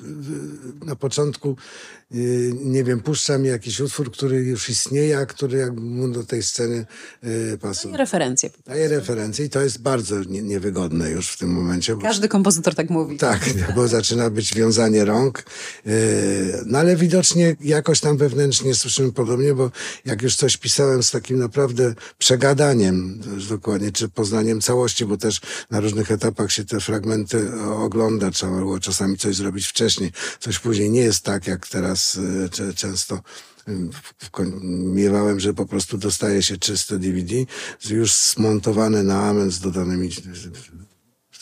na 0.85 0.97
początku 0.97 1.57
Y, 2.15 2.53
nie 2.65 2.85
wiem, 2.85 3.01
puszcza 3.01 3.39
mi 3.39 3.49
jakiś 3.49 3.81
utwór, 3.81 4.13
który 4.13 4.37
już 4.37 4.69
istnieje, 4.69 5.19
a 5.19 5.27
który 5.27 5.59
jak 5.59 5.81
mu 5.81 6.09
do 6.09 6.25
tej 6.25 6.43
sceny 6.43 6.87
pasuje. 7.61 7.93
Daje 7.93 8.05
referencje. 8.05 8.51
Daje 8.67 8.89
referencje 8.89 9.45
i 9.45 9.51
to 9.51 9.61
jest 9.61 9.83
bardzo 9.83 10.25
nie, 10.25 10.43
niewygodne 10.43 11.11
już 11.11 11.29
w 11.29 11.39
tym 11.39 11.51
momencie. 11.51 11.97
Każdy 12.03 12.29
kompozytor 12.29 12.75
tak 12.75 12.91
mówi. 12.91 13.17
Tak, 13.17 13.51
bo 13.77 13.89
zaczyna 13.89 14.31
być 14.31 14.55
wiązanie 14.55 15.05
rąk. 15.05 15.45
No 16.67 16.79
ale 16.79 16.97
widocznie 16.97 17.57
jakoś 17.61 18.01
tam 18.01 18.17
wewnętrznie 18.17 18.75
słyszymy 18.75 19.13
podobnie, 19.13 19.55
bo 19.55 19.71
jak 20.05 20.23
już 20.23 20.37
coś 20.43 20.57
pisałem 20.57 21.03
z 21.03 21.11
takim 21.11 21.39
naprawdę 21.39 21.95
przegadaniem, 22.19 23.21
dokładnie, 23.49 23.93
czy 23.93 24.09
poznaniem 24.09 24.61
całości, 24.61 25.07
bo 25.07 25.17
też 25.17 25.41
na 25.71 25.81
różnych 25.81 26.11
etapach 26.11 26.53
się 26.53 26.65
te 26.65 26.81
fragmenty 26.81 27.63
ogląda, 27.63 28.31
trzeba 28.31 28.57
było 28.57 28.81
czasami 28.81 29.19
coś 29.19 29.37
zrobić 29.37 29.67
wcześniej, 29.67 30.13
coś 30.41 30.59
później. 30.59 30.91
Nie 30.91 31.01
jest 31.01 31.25
tak, 31.25 31.47
jak 31.47 31.69
teraz 31.69 31.93
teraz 31.93 32.19
często 32.75 33.21
miewałem, 34.95 35.41
że 35.41 35.55
po 35.55 35.67
prostu 35.67 35.99
dostaje 35.99 36.43
się 36.43 36.57
czyste 36.59 36.99
DVD, 36.99 37.35
już 37.91 38.13
smontowane 38.13 39.03
na 39.03 39.23
amen 39.23 39.51
z 39.51 39.61
dodanymi 39.61 40.11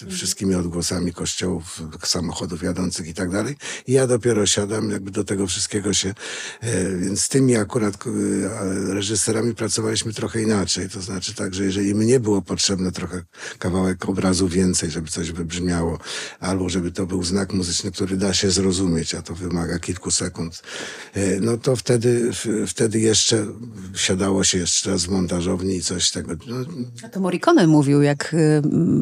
wszystkimi 0.09 0.55
odgłosami 0.55 1.13
kościołów, 1.13 1.83
samochodów 2.05 2.63
jadących 2.63 3.09
i 3.09 3.15
tak 3.15 3.31
dalej. 3.31 3.57
I 3.87 3.93
ja 3.93 4.07
dopiero 4.07 4.47
siadam, 4.47 4.91
jakby 4.91 5.11
do 5.11 5.25
tego 5.25 5.47
wszystkiego 5.47 5.95
się, 5.95 6.15
e, 6.61 6.97
więc 6.97 7.23
z 7.23 7.29
tymi 7.29 7.57
akurat 7.57 7.95
e, 8.07 8.95
reżyserami 8.95 9.55
pracowaliśmy 9.55 10.13
trochę 10.13 10.43
inaczej. 10.43 10.89
To 10.89 11.01
znaczy 11.01 11.35
tak, 11.35 11.55
że 11.55 11.65
jeżeli 11.65 11.95
mnie 11.95 12.21
było 12.21 12.43
potrzebne 12.43 12.93
trochę 12.93 13.23
kawałek 13.59 14.09
obrazu 14.09 14.49
więcej, 14.49 14.91
żeby 14.91 15.11
coś 15.11 15.33
wybrzmiało, 15.33 15.99
albo 16.41 16.69
żeby 16.69 16.93
to 16.93 17.07
był 17.07 17.23
znak 17.25 17.53
muzyczny, 17.53 17.93
który 17.93 18.17
da 18.17 18.35
się 18.35 18.51
zrozumieć, 18.51 19.15
a 19.15 19.23
to 19.23 19.35
wymaga 19.35 19.79
kilku 19.79 20.11
sekund, 20.11 20.63
e, 21.15 21.41
no 21.41 21.57
to 21.57 21.77
wtedy, 21.77 22.31
wtedy 22.67 23.01
jeszcze 23.01 23.47
siadało 23.95 24.45
się 24.45 24.59
jeszcze 24.59 24.91
raz 24.91 25.05
w 25.05 25.09
montażowni 25.09 25.77
i 25.77 25.83
coś 25.83 26.11
tego. 26.11 26.33
No. 26.47 26.57
A 27.03 27.09
to 27.09 27.21
Morricone 27.21 27.67
mówił, 27.67 28.03
jak 28.03 28.37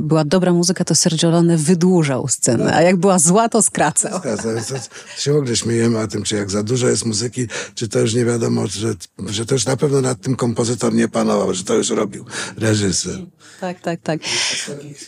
była 0.00 0.24
dobra 0.24 0.52
muzyka, 0.52 0.84
to 0.88 0.94
Sergio 0.94 1.30
Leone 1.30 1.56
wydłużał 1.56 2.28
scenę, 2.28 2.74
a 2.74 2.82
jak 2.82 2.96
była 2.96 3.18
zła, 3.18 3.48
to 3.48 3.62
skracał. 3.62 4.20
To 4.20 5.20
się 5.22 5.32
w 5.32 5.36
ogóle 5.36 5.56
śmiejemy 5.56 5.98
o 5.98 6.06
tym, 6.06 6.22
czy 6.22 6.36
jak 6.36 6.50
za 6.50 6.62
dużo 6.62 6.88
jest 6.88 7.04
muzyki, 7.04 7.46
czy 7.74 7.88
to 7.88 8.00
już 8.00 8.14
nie 8.14 8.24
wiadomo, 8.24 8.66
że, 8.66 8.94
że 9.26 9.46
to 9.46 9.54
już 9.54 9.66
na 9.66 9.76
pewno 9.76 10.00
nad 10.00 10.20
tym 10.20 10.36
kompozytor 10.36 10.94
nie 10.94 11.08
panował, 11.08 11.54
że 11.54 11.64
to 11.64 11.74
już 11.74 11.90
robił 11.90 12.24
reżyser. 12.56 13.26
Tak, 13.60 13.80
tak, 13.80 14.00
tak. 14.02 14.20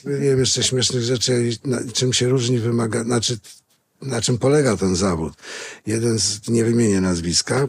Nie 0.04 0.18
wiem 0.18 0.38
jeszcze 0.38 0.62
śmiesznych 0.62 1.02
rzeczy, 1.02 1.50
czym 1.92 2.12
się 2.12 2.28
różni 2.28 2.58
wymaga, 2.58 3.04
znaczy 3.04 3.38
na 4.02 4.20
czym 4.22 4.38
polega 4.38 4.76
ten 4.76 4.96
zawód. 4.96 5.32
Jeden 5.86 6.18
z, 6.18 6.48
nie 6.48 6.64
wymienię 6.64 7.00
nazwiska, 7.00 7.66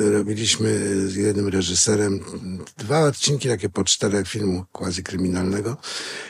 e, 0.00 0.10
robiliśmy 0.10 0.68
z 1.08 1.14
jednym 1.14 1.48
reżyserem 1.48 2.20
dwa 2.78 3.00
odcinki 3.00 3.48
takie 3.48 3.68
po 3.68 3.84
czterech 3.84 4.28
filmu 4.28 4.64
quasi 4.72 5.02
kryminalnego. 5.02 5.76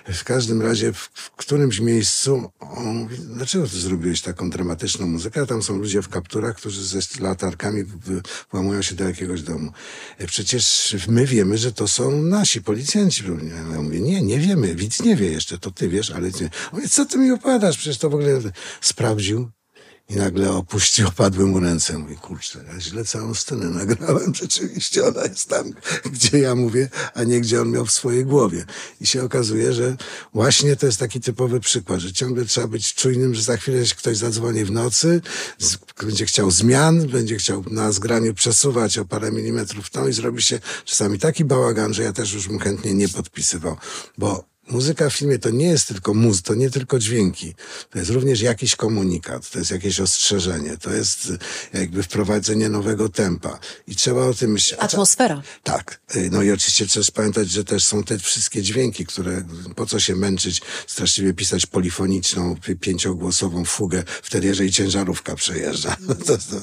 W 0.09 0.25
każdym 0.25 0.63
razie 0.63 0.93
w, 0.93 1.11
w 1.15 1.31
którymś 1.31 1.81
miejscu 1.81 2.51
on 2.61 2.97
mówi, 2.97 3.17
dlaczego 3.19 3.67
ty 3.67 3.77
zrobiłeś 3.77 4.23
taką 4.23 4.51
dramatyczną 4.51 5.07
muzykę? 5.07 5.47
Tam 5.47 5.63
są 5.63 5.79
ludzie 5.79 6.03
w 6.03 6.09
kapturach, 6.09 6.57
którzy 6.57 6.85
ze 6.85 6.99
latarkami 7.21 7.85
włamują 8.53 8.83
się 8.83 8.95
do 8.95 9.05
jakiegoś 9.05 9.43
domu. 9.43 9.73
E, 10.19 10.27
przecież 10.27 10.97
my 11.09 11.27
wiemy, 11.27 11.59
że 11.59 11.73
to 11.73 11.89
są 11.89 12.23
nasi 12.23 12.63
policjanci. 12.63 13.25
Ja 13.73 13.83
mówię, 13.83 14.01
nie, 14.01 14.23
nie 14.23 14.39
wiemy, 14.39 14.75
widz 14.75 15.03
nie 15.03 15.17
wie 15.17 15.31
jeszcze, 15.33 15.59
to 15.59 15.71
ty 15.71 15.89
wiesz, 15.89 16.11
ale. 16.11 16.31
Mówię, 16.73 16.89
co 16.89 17.07
ty 17.07 17.19
mi 17.19 17.31
opowiadasz? 17.31 17.79
Przecież 17.79 17.99
to 17.99 18.11
w 18.11 18.15
ogóle 18.15 18.41
sprawdził 18.87 19.51
i 20.09 20.17
nagle 20.17 20.53
opuścił, 20.53 21.09
opadły 21.17 21.47
mu 21.47 21.61
ręce. 21.61 21.99
Mówi, 21.99 22.17
kurczę, 22.17 22.65
ja 22.73 22.81
źle 22.81 23.05
całą 23.05 23.35
scenę 23.35 23.67
nagrałem. 23.67 24.35
Rzeczywiście 24.43 25.05
ona 25.05 25.23
jest 25.23 25.49
tam, 25.49 25.73
gdzie 26.13 26.39
ja 26.39 26.55
mówię, 26.55 26.89
a 27.15 27.25
nie 27.25 27.41
gdzie 27.41 27.61
on 27.61 27.71
miał 27.71 27.87
w 27.87 27.93
swojej 27.93 28.25
głowie. 28.25 28.65
I 29.01 29.07
się 29.07 29.23
okazuje, 29.23 29.73
że 29.73 29.97
właśnie 30.35 30.77
to 30.77 30.87
jest 30.87 30.99
taki 30.99 31.21
typowy 31.21 31.61
przykład, 31.61 32.01
że 32.01 32.13
ciągle 32.13 32.45
trzeba 32.45 32.67
być 32.67 32.95
czujnym, 32.95 33.35
że 33.35 33.43
za 33.43 33.57
chwilę 33.57 33.85
ktoś 33.97 34.17
zadzwoni 34.17 34.65
w 34.65 34.71
nocy, 34.71 35.21
będzie 36.03 36.27
chciał 36.27 36.51
zmian, 36.51 37.09
będzie 37.09 37.37
chciał 37.37 37.65
na 37.71 37.93
zgraniu 37.93 38.35
przesuwać 38.35 38.99
o 38.99 39.05
parę 39.05 39.33
milimetrów 39.33 39.91
tą 39.91 40.09
i 40.09 40.13
zrobi 40.13 40.43
się 40.43 40.61
czasami 40.85 41.19
taki 41.19 41.45
bałagan, 41.45 41.95
że 41.95 42.03
ja 42.03 42.13
też 42.13 42.33
już 42.33 42.49
bym 42.49 42.59
chętnie 42.59 42.95
nie 42.95 43.09
podpisywał, 43.09 43.77
bo 44.19 44.56
Muzyka 44.69 45.11
w 45.11 45.15
filmie 45.15 45.39
to 45.39 45.51
nie 45.51 45.67
jest 45.67 45.89
tylko 45.89 46.15
muz, 46.15 46.43
to 46.43 46.55
nie 46.55 46.71
tylko 46.71 46.99
dźwięki. 46.99 47.55
To 47.91 47.99
jest 47.99 48.11
również 48.11 48.41
jakiś 48.41 48.77
komunikat, 48.77 49.51
to 49.51 49.59
jest 49.59 49.71
jakieś 49.71 50.01
ostrzeżenie, 50.01 50.77
to 50.77 50.93
jest 50.93 51.33
e, 51.75 51.79
jakby 51.79 52.03
wprowadzenie 52.03 52.69
nowego 52.69 53.09
tempa. 53.09 53.59
I 53.87 53.97
trzeba 53.97 54.27
o 54.27 54.35
tym 54.35 54.53
myśleć. 54.53 54.81
Atmosfera. 54.81 55.43
Tak. 55.63 56.01
E, 56.09 56.31
no 56.31 56.43
i 56.43 56.51
oczywiście 56.51 56.87
trzeba 56.87 57.07
pamiętać, 57.15 57.51
że 57.51 57.65
też 57.65 57.85
są 57.85 58.03
te 58.03 58.19
wszystkie 58.19 58.63
dźwięki, 58.63 59.07
które 59.07 59.45
po 59.77 59.87
co 59.87 60.01
się 60.01 60.17
męczyć, 60.17 60.63
straszliwie 60.87 61.35
pisać 61.35 61.67
polifoniczną, 61.67 62.57
pięciogłosową 62.81 63.65
fugę, 63.65 64.03
wtedy 64.23 64.47
jeżeli 64.47 64.73
ciężarówka 64.73 65.35
przejeżdża. 65.35 65.97
To, 66.27 66.39
to, 66.39 66.61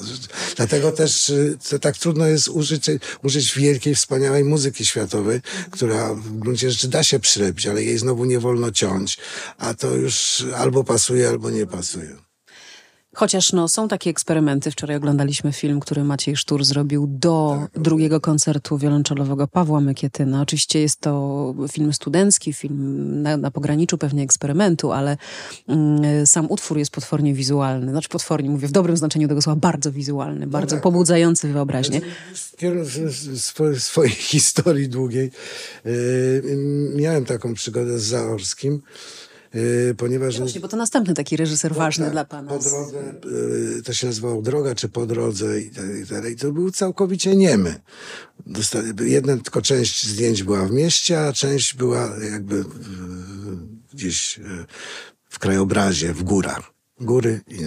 dlatego 0.56 0.92
też 0.92 1.30
e, 1.30 1.34
to 1.70 1.78
tak 1.78 1.98
trudno 1.98 2.26
jest 2.26 2.48
użyć, 2.48 2.86
użyć 3.22 3.54
wielkiej, 3.54 3.94
wspaniałej 3.94 4.44
muzyki 4.44 4.86
światowej, 4.86 5.40
która 5.70 6.14
w 6.14 6.38
gruncie 6.38 6.70
rzeczy 6.70 6.88
da 6.88 7.02
się 7.02 7.20
przylepić, 7.20 7.66
ale 7.66 7.82
jej 7.82 7.93
jej 7.94 7.98
znowu 7.98 8.24
nie 8.24 8.38
wolno 8.40 8.70
ciąć, 8.70 9.18
a 9.58 9.74
to 9.74 9.94
już 9.94 10.46
albo 10.56 10.84
pasuje, 10.84 11.28
albo 11.28 11.50
nie 11.50 11.66
pasuje. 11.66 12.23
Chociaż 13.14 13.52
no, 13.52 13.68
są 13.68 13.88
takie 13.88 14.10
eksperymenty. 14.10 14.70
Wczoraj 14.70 14.96
oglądaliśmy 14.96 15.52
film, 15.52 15.80
który 15.80 16.04
Maciej 16.04 16.36
Sztur 16.36 16.64
zrobił 16.64 17.06
do 17.10 17.58
tak. 17.72 17.82
drugiego 17.82 18.20
koncertu 18.20 18.78
wiolonczelowego 18.78 19.48
Pawła 19.48 19.80
Mykietyna. 19.80 20.40
Oczywiście 20.40 20.80
jest 20.80 21.00
to 21.00 21.54
film 21.72 21.92
studencki, 21.92 22.52
film 22.52 23.22
na, 23.22 23.36
na 23.36 23.50
pograniczu 23.50 23.98
pewnie 23.98 24.22
eksperymentu, 24.22 24.92
ale 24.92 25.16
mm, 25.68 26.26
sam 26.26 26.46
utwór 26.50 26.78
jest 26.78 26.90
potwornie 26.90 27.34
wizualny. 27.34 27.90
Znaczy 27.90 28.08
potwornie, 28.08 28.50
mówię 28.50 28.68
w 28.68 28.72
dobrym 28.72 28.96
znaczeniu 28.96 29.28
tego 29.28 29.42
słowa, 29.42 29.60
bardzo 29.60 29.92
wizualny, 29.92 30.46
bardzo 30.46 30.76
no 30.76 30.76
tak. 30.76 30.82
pobudzający 30.82 31.52
wyobraźnię. 31.52 32.00
W 33.76 33.82
swojej 33.82 34.12
historii 34.34 34.88
długiej 34.88 35.30
yy, 35.84 36.42
miałem 36.96 37.24
taką 37.24 37.54
przygodę 37.54 37.98
z 37.98 38.02
Zaorskim. 38.02 38.82
Yy, 39.54 39.94
ponieważ... 39.96 40.38
Właśnie, 40.38 40.60
bo 40.60 40.68
to 40.68 40.76
następny 40.76 41.14
taki 41.14 41.36
reżyser 41.36 41.72
po, 41.72 41.78
ważny 41.78 42.04
tak, 42.04 42.12
dla 42.12 42.24
pana. 42.24 42.48
Po 42.48 42.58
drodze, 42.58 43.14
yy, 43.76 43.82
to 43.82 43.92
się 43.92 44.06
nazywało 44.06 44.42
Droga 44.42 44.74
czy 44.74 44.88
Po 44.88 45.06
drodze 45.06 45.60
i 45.60 45.70
tak 45.70 46.06
dalej. 46.06 46.32
I 46.32 46.36
to 46.36 46.52
był 46.52 46.70
całkowicie 46.70 47.36
niemy. 47.36 47.80
Dostali, 48.46 49.10
jedna 49.10 49.36
tylko 49.36 49.62
część 49.62 50.06
zdjęć 50.06 50.42
była 50.42 50.66
w 50.66 50.70
mieście, 50.70 51.20
a 51.20 51.32
część 51.32 51.74
była 51.74 52.10
jakby 52.32 52.64
gdzieś 53.92 54.38
yy, 54.38 54.44
w 55.28 55.38
krajobrazie, 55.38 56.12
w 56.12 56.22
górach 56.22 56.73
góry. 57.00 57.40
I, 57.48 57.60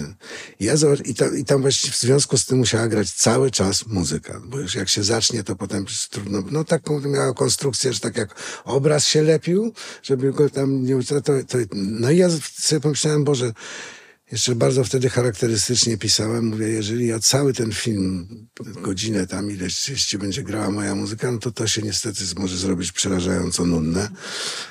ja 0.64 0.76
zobacz, 0.76 1.00
i, 1.06 1.14
tam, 1.14 1.38
I 1.38 1.44
tam 1.44 1.60
właściwie 1.60 1.92
w 1.92 1.96
związku 1.96 2.38
z 2.38 2.46
tym 2.46 2.58
musiała 2.58 2.88
grać 2.88 3.12
cały 3.12 3.50
czas 3.50 3.86
muzyka, 3.86 4.40
bo 4.44 4.58
już 4.58 4.74
jak 4.74 4.88
się 4.88 5.02
zacznie, 5.02 5.44
to 5.44 5.56
potem 5.56 5.86
trudno, 6.10 6.42
no 6.50 6.64
taką 6.64 7.00
miała 7.00 7.34
konstrukcję, 7.34 7.92
że 7.92 8.00
tak 8.00 8.16
jak 8.16 8.34
obraz 8.64 9.06
się 9.06 9.22
lepił, 9.22 9.72
żeby 10.02 10.32
go 10.32 10.50
tam 10.50 10.84
nie, 10.84 11.02
to, 11.02 11.20
to 11.20 11.58
no 11.72 12.10
i 12.10 12.16
ja 12.16 12.28
sobie 12.54 12.80
pomyślałem, 12.80 13.24
Boże, 13.24 13.52
jeszcze 14.32 14.54
bardzo 14.54 14.84
wtedy 14.84 15.08
charakterystycznie 15.10 15.98
pisałem, 15.98 16.46
mówię, 16.46 16.68
jeżeli 16.68 17.06
ja 17.06 17.18
cały 17.18 17.52
ten 17.52 17.72
film, 17.72 18.28
godzinę 18.82 19.26
tam 19.26 19.50
ileś, 19.50 19.88
jeśli 19.88 20.18
będzie 20.18 20.42
grała 20.42 20.70
moja 20.70 20.94
muzyka, 20.94 21.32
no 21.32 21.38
to 21.38 21.50
to 21.50 21.66
się 21.66 21.82
niestety 21.82 22.24
może 22.36 22.56
zrobić 22.56 22.92
przerażająco 22.92 23.64
nudne, 23.64 24.08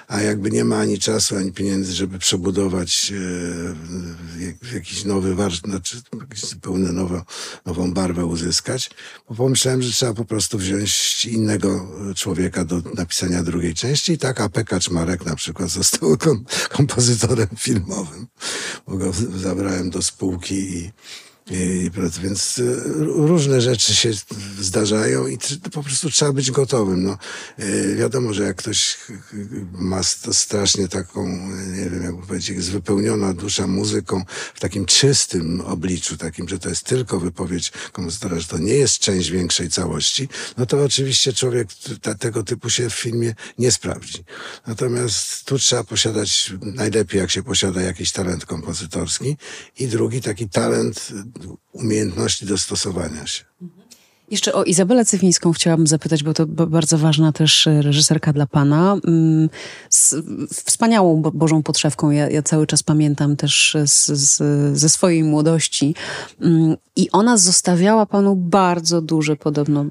a 0.07 0.21
jakby 0.21 0.51
nie 0.51 0.65
ma 0.65 0.79
ani 0.79 0.99
czasu, 0.99 1.37
ani 1.37 1.51
pieniędzy, 1.51 1.93
żeby 1.93 2.19
przebudować 2.19 3.13
e, 4.71 4.73
jakiś 4.73 5.05
nowy 5.05 5.35
warsztat, 5.35 5.71
znaczy 5.71 5.97
zupełnie 6.35 6.91
nowo, 6.91 7.25
nową 7.65 7.93
barwę 7.93 8.25
uzyskać, 8.25 8.89
bo 9.29 9.35
pomyślałem, 9.35 9.81
że 9.81 9.91
trzeba 9.91 10.13
po 10.13 10.25
prostu 10.25 10.57
wziąć 10.57 11.25
innego 11.25 11.87
człowieka 12.15 12.65
do 12.65 12.81
napisania 12.95 13.43
drugiej 13.43 13.73
części 13.73 14.13
i 14.13 14.17
tak 14.17 14.41
A.P. 14.41 14.63
Kaczmarek 14.63 15.25
na 15.25 15.35
przykład 15.35 15.69
został 15.69 16.17
kom 16.17 16.45
kompozytorem 16.69 17.47
filmowym, 17.57 18.27
bo 18.87 18.97
go 18.97 19.11
zabrałem 19.47 19.89
do 19.89 20.01
spółki 20.01 20.55
i 20.55 20.91
i, 21.49 21.91
więc 22.21 22.57
y, 22.57 22.83
różne 23.05 23.61
rzeczy 23.61 23.95
się 23.95 24.11
zdarzają 24.59 25.27
i 25.27 25.37
po 25.73 25.83
prostu 25.83 26.09
trzeba 26.09 26.33
być 26.33 26.51
gotowym. 26.51 27.03
No, 27.03 27.17
y, 27.59 27.95
wiadomo, 27.95 28.33
że 28.33 28.43
jak 28.43 28.55
ktoś 28.55 28.97
ma 29.71 30.03
strasznie 30.31 30.87
taką, 30.87 31.27
nie 31.67 31.89
wiem 31.89 32.03
jak 32.03 32.25
powiedzieć, 32.25 32.49
jest 32.49 32.71
wypełniona 32.71 33.33
dusza 33.33 33.67
muzyką 33.67 34.23
w 34.55 34.59
takim 34.59 34.85
czystym 34.85 35.61
obliczu, 35.61 36.17
takim, 36.17 36.49
że 36.49 36.59
to 36.59 36.69
jest 36.69 36.83
tylko 36.83 37.19
wypowiedź 37.19 37.71
kompozytora, 37.91 38.39
że 38.39 38.47
to 38.47 38.57
nie 38.57 38.73
jest 38.73 38.99
część 38.99 39.29
większej 39.29 39.69
całości, 39.69 40.29
no 40.57 40.65
to 40.65 40.83
oczywiście 40.83 41.33
człowiek 41.33 41.67
tego 42.19 42.43
typu 42.43 42.69
się 42.69 42.89
w 42.89 42.93
filmie 42.93 43.35
nie 43.57 43.71
sprawdzi. 43.71 44.23
Natomiast 44.67 45.45
tu 45.45 45.59
trzeba 45.59 45.83
posiadać 45.83 46.53
najlepiej, 46.61 47.19
jak 47.19 47.31
się 47.31 47.43
posiada 47.43 47.81
jakiś 47.81 48.11
talent 48.11 48.45
kompozytorski 48.45 49.37
i 49.79 49.87
drugi 49.87 50.21
taki 50.21 50.49
talent 50.49 51.11
umiejętności 51.71 52.45
dostosowania 52.45 53.27
się. 53.27 53.43
Jeszcze 54.31 54.53
o 54.53 54.63
Izabelę 54.63 55.05
Cywińską 55.05 55.53
chciałabym 55.53 55.87
zapytać, 55.87 56.23
bo 56.23 56.33
to 56.33 56.45
bardzo 56.47 56.97
ważna 56.97 57.31
też 57.31 57.67
e, 57.67 57.81
reżyserka 57.81 58.33
dla 58.33 58.47
pana. 58.47 58.97
Mm, 59.07 59.49
z 59.89 60.15
wspaniałą 60.65 61.21
Bożą 61.21 61.63
Podszewką. 61.63 62.11
Ja, 62.11 62.29
ja 62.29 62.41
cały 62.41 62.67
czas 62.67 62.83
pamiętam 62.83 63.35
też 63.35 63.77
z, 63.85 64.05
z, 64.05 64.41
ze 64.77 64.89
swojej 64.89 65.23
młodości. 65.23 65.95
Mm, 66.41 66.75
I 66.95 67.11
ona 67.11 67.37
zostawiała 67.37 68.05
panu 68.05 68.35
bardzo 68.35 69.01
duże 69.01 69.35
podobno 69.35 69.85
e, 69.85 69.87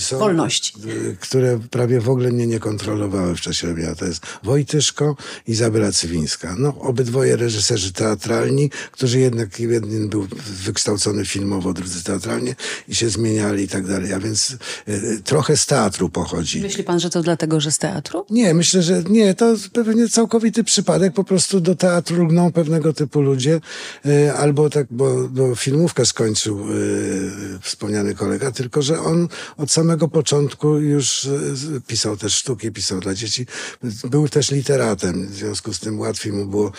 są, 0.00 0.18
wolności. 0.18 0.74
które 1.20 1.58
prawie 1.70 2.00
w 2.00 2.08
ogóle 2.08 2.30
mnie 2.30 2.46
nie 2.46 2.58
kontrolowały 2.58 3.36
w 3.36 3.40
czasie 3.40 3.66
robienia. 3.66 3.94
To 3.94 4.04
jest 4.04 4.26
Wojtyszko 4.42 5.16
i 5.46 5.52
Izabela 5.52 5.92
Cywińska. 5.92 6.54
No, 6.58 6.74
obydwoje 6.80 7.36
reżyserzy 7.36 7.92
teatralni, 7.92 8.70
którzy 8.92 9.20
jednak 9.20 9.60
jeden 9.60 10.08
był 10.08 10.26
wykształcony 10.64 11.24
filmowo, 11.24 11.72
teatralnie 12.00 12.54
i 12.88 12.94
się 12.94 13.10
zmieniali 13.10 13.64
i 13.64 13.68
tak 13.68 13.86
dalej. 13.86 14.12
A 14.12 14.20
więc 14.20 14.56
y, 14.88 15.20
trochę 15.24 15.56
z 15.56 15.66
teatru 15.66 16.08
pochodzi. 16.08 16.60
Myśli 16.60 16.84
pan, 16.84 17.00
że 17.00 17.10
to 17.10 17.22
dlatego, 17.22 17.60
że 17.60 17.72
z 17.72 17.78
teatru? 17.78 18.26
Nie, 18.30 18.54
myślę, 18.54 18.82
że 18.82 19.02
nie. 19.02 19.34
To 19.34 19.54
pewnie 19.72 20.08
całkowity 20.08 20.64
przypadek. 20.64 21.14
Po 21.14 21.24
prostu 21.24 21.60
do 21.60 21.74
teatru 21.74 22.24
lgną 22.24 22.52
pewnego 22.52 22.92
typu 22.92 23.20
ludzie. 23.20 23.60
Y, 24.06 24.32
albo 24.32 24.70
tak, 24.70 24.86
bo, 24.90 25.28
bo 25.28 25.54
filmówkę 25.54 26.06
skończył 26.06 26.72
y, 26.72 27.58
wspomniany 27.60 28.14
kolega, 28.14 28.52
tylko 28.52 28.82
że 28.82 29.00
on 29.00 29.28
od 29.56 29.70
samego 29.70 30.08
początku 30.08 30.78
już 30.78 31.28
pisał 31.86 32.16
też 32.16 32.34
sztuki, 32.34 32.72
pisał 32.72 33.00
dla 33.00 33.14
dzieci. 33.14 33.46
Był 34.04 34.28
też 34.28 34.50
literatem. 34.50 35.26
W 35.26 35.34
związku 35.34 35.72
z 35.72 35.80
tym 35.80 36.00
łatwiej 36.00 36.32
mu 36.32 36.46
było 36.46 36.72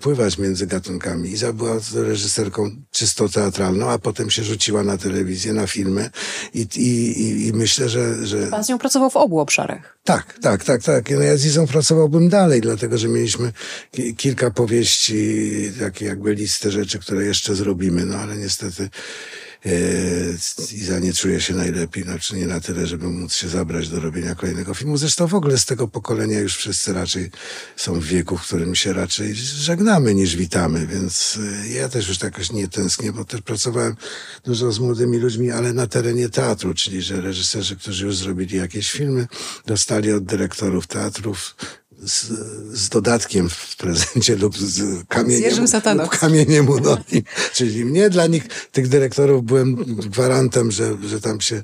pływać 0.00 0.38
między 0.38 0.66
gatunkami. 0.66 1.30
Iza 1.30 1.52
była 1.52 1.78
reżyserką 1.94 2.70
czysto 2.90 3.28
teatralną, 3.28 3.90
a 3.90 3.98
potem 3.98 4.30
się 4.30 4.44
rzuciła 4.46 4.84
na 4.84 4.98
telewizję, 4.98 5.52
na 5.52 5.66
filmy 5.66 6.10
i, 6.54 6.66
i, 6.76 7.46
i 7.46 7.52
myślę, 7.52 7.88
że, 7.88 8.26
że... 8.26 8.46
Pan 8.46 8.64
z 8.64 8.68
nią 8.68 8.78
pracował 8.78 9.10
w 9.10 9.16
obu 9.16 9.40
obszarach. 9.40 9.98
Tak, 10.04 10.38
tak, 10.42 10.64
tak, 10.64 10.82
tak. 10.82 11.10
No 11.10 11.22
ja 11.22 11.36
z 11.36 11.44
Izą 11.44 11.66
pracowałbym 11.66 12.28
dalej, 12.28 12.60
dlatego 12.60 12.98
że 12.98 13.08
mieliśmy 13.08 13.52
kilka 14.16 14.50
powieści, 14.50 15.50
takie 15.80 16.04
jakby 16.04 16.34
listę 16.34 16.70
rzeczy, 16.70 16.98
które 16.98 17.24
jeszcze 17.24 17.54
zrobimy, 17.54 18.06
no 18.06 18.16
ale 18.16 18.36
niestety 18.36 18.88
Iza 20.72 20.98
nie 20.98 21.12
czuje 21.12 21.40
się 21.40 21.54
najlepiej, 21.54 22.02
znaczy 22.02 22.36
nie 22.36 22.46
na 22.46 22.60
tyle, 22.60 22.86
żeby 22.86 23.08
móc 23.08 23.34
się 23.34 23.48
zabrać 23.48 23.88
do 23.88 24.00
robienia 24.00 24.34
kolejnego 24.34 24.74
filmu. 24.74 24.96
Zresztą 24.96 25.26
w 25.26 25.34
ogóle 25.34 25.58
z 25.58 25.64
tego 25.64 25.88
pokolenia 25.88 26.40
już 26.40 26.56
wszyscy 26.56 26.92
raczej 26.92 27.30
są 27.76 28.00
w 28.00 28.04
wieku, 28.04 28.36
w 28.36 28.42
którym 28.42 28.74
się 28.74 28.92
raczej 28.92 29.34
żegnamy 29.34 30.14
niż 30.14 30.36
witamy, 30.36 30.86
więc 30.86 31.38
e, 31.64 31.68
ja 31.68 31.88
też 31.88 32.08
już 32.08 32.22
jakoś 32.22 32.52
nie 32.52 32.68
tęsknię, 32.68 33.12
bo 33.12 33.24
też 33.24 33.42
pracowałem 33.42 33.96
dużo 34.44 34.72
z 34.72 34.78
młodymi 34.78 35.18
ludźmi, 35.18 35.50
ale 35.50 35.72
na 35.72 35.86
terenie 35.86 36.28
teatru, 36.28 36.74
czyli 36.74 37.02
że 37.02 37.20
reżyserzy, 37.20 37.76
którzy 37.76 38.06
już 38.06 38.16
zrobili 38.16 38.56
jakieś 38.56 38.90
filmy, 38.90 39.26
dostali 39.66 40.12
od 40.12 40.24
dyrektorów 40.24 40.86
teatrów 40.86 41.56
z, 42.02 42.32
z, 42.78 42.88
dodatkiem 42.88 43.48
w 43.48 43.76
prezencie 43.76 44.36
lub 44.36 44.58
z 44.58 45.04
kamieniem, 45.08 45.66
z 45.66 45.72
lub 45.96 46.08
kamieniem 46.08 46.68
u 46.68 46.80
nogi. 46.80 47.24
Czyli 47.52 47.84
mnie 47.84 48.10
dla 48.10 48.26
nich, 48.26 48.48
tych 48.72 48.88
dyrektorów, 48.88 49.44
byłem 49.44 49.74
gwarantem, 49.84 50.70
że, 50.70 50.96
że 51.08 51.20
tam 51.20 51.40
się, 51.40 51.62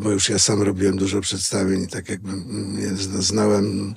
bo 0.00 0.10
już 0.10 0.28
ja 0.28 0.38
sam 0.38 0.62
robiłem 0.62 0.96
dużo 0.96 1.20
przedstawień 1.20 1.82
i 1.82 1.88
tak 1.88 2.08
jakby 2.08 2.32
znałem 3.18 3.94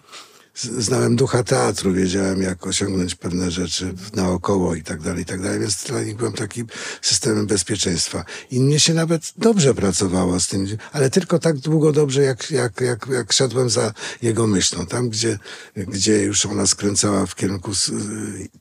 znałem 0.56 1.16
ducha 1.16 1.44
teatru, 1.44 1.94
wiedziałem 1.94 2.42
jak 2.42 2.68
osiągnąć 2.68 3.16
pewne 3.16 3.52
rzeczy 3.52 3.94
naokoło 4.14 4.76
i 4.76 4.84
tak 4.84 5.02
dalej, 5.02 5.22
i 5.24 5.26
tak 5.26 5.42
dalej, 5.42 5.60
więc 5.60 5.84
dla 5.84 6.04
nich 6.04 6.16
byłem 6.16 6.34
takim 6.34 6.68
systemem 7.02 7.48
bezpieczeństwa. 7.48 8.26
I 8.52 8.60
mnie 8.60 8.80
się 8.80 8.94
nawet 8.94 9.34
dobrze 9.38 9.74
pracowało 9.74 10.40
z 10.40 10.48
tym, 10.48 10.68
ale 10.92 11.10
tylko 11.10 11.40
tak 11.40 11.58
długo 11.58 11.92
dobrze, 11.92 12.24
jak, 12.24 12.52
jak, 12.52 12.82
jak, 12.82 13.08
jak 13.08 13.34
szedłem 13.34 13.70
za 13.70 13.94
jego 14.22 14.48
myślą. 14.48 14.86
Tam, 14.86 15.10
gdzie, 15.10 15.40
gdzie 15.76 16.24
już 16.24 16.46
ona 16.46 16.68
skręcała 16.68 17.26
w 17.26 17.36
kierunku 17.36 17.72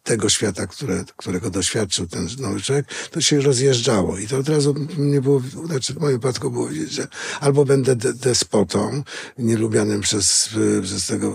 tego 0.03 0.29
świata, 0.29 0.67
które, 0.67 1.05
którego 1.17 1.51
doświadczył 1.51 2.07
ten 2.07 2.29
nowy 2.39 2.61
człowiek, 2.61 2.87
to 3.11 3.21
się 3.21 3.41
rozjeżdżało. 3.41 4.19
I 4.19 4.27
to 4.27 4.39
od 4.39 4.49
razu 4.49 4.75
nie 4.99 5.21
było, 5.21 5.43
znaczy 5.67 5.95
w 5.95 6.01
moim 6.01 6.17
wypadku 6.17 6.51
było 6.51 6.69
wiedzieć, 6.69 6.93
że 6.93 7.09
albo 7.41 7.65
będę 7.65 7.97
de 7.97 8.15
despotą, 8.15 9.03
nielubianym 9.39 10.01
przez, 10.01 10.51
przez 10.83 11.07
tego, 11.07 11.35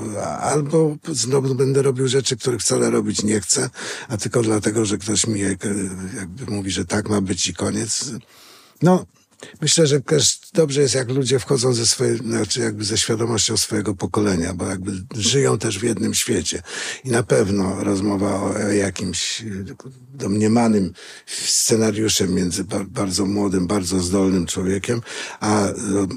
albo 0.50 0.96
znowu 1.12 1.56
będę 1.56 1.82
robił 1.82 2.08
rzeczy, 2.08 2.38
których 2.38 2.62
wcale 2.62 2.90
robić 2.90 3.24
nie 3.24 3.42
chcę, 3.42 3.70
a 4.08 4.18
tylko 4.18 4.42
dlatego, 4.42 4.86
że 4.86 4.98
ktoś 4.98 5.28
mi 5.28 5.40
jakby 6.16 6.46
mówi, 6.48 6.72
że 6.72 6.86
tak 6.86 7.10
ma 7.10 7.22
być 7.22 7.48
i 7.48 7.54
koniec. 7.54 8.12
No, 8.82 9.06
myślę, 9.62 9.88
że 9.88 10.02
też 10.02 10.40
dobrze 10.54 10.82
jest, 10.82 10.96
jak 10.96 11.10
ludzie 11.10 11.40
wchodzą 11.40 11.74
ze 11.74 11.86
swojej, 11.86 12.18
znaczy 12.18 12.60
jakby 12.60 12.84
ze 12.84 12.98
świadomością 12.98 13.58
swojego 13.58 13.96
pokolenia, 13.96 14.54
bo 14.54 14.66
jakby 14.66 14.92
żyją 15.16 15.58
też 15.58 15.80
w 15.80 15.84
jednym 15.84 16.14
świecie. 16.14 16.62
I 17.04 17.10
na 17.10 17.24
pewno 17.24 17.84
rozmowa 17.84 18.42
o 18.42 18.58
jakimś 18.58 19.44
domniemanym 20.14 20.94
scenariuszem 21.26 22.34
między 22.34 22.64
bardzo 22.88 23.26
młodym, 23.26 23.68
bardzo 23.68 24.00
zdolnym 24.00 24.46
człowiekiem, 24.46 25.02
a 25.40 25.68
no, 25.78 26.08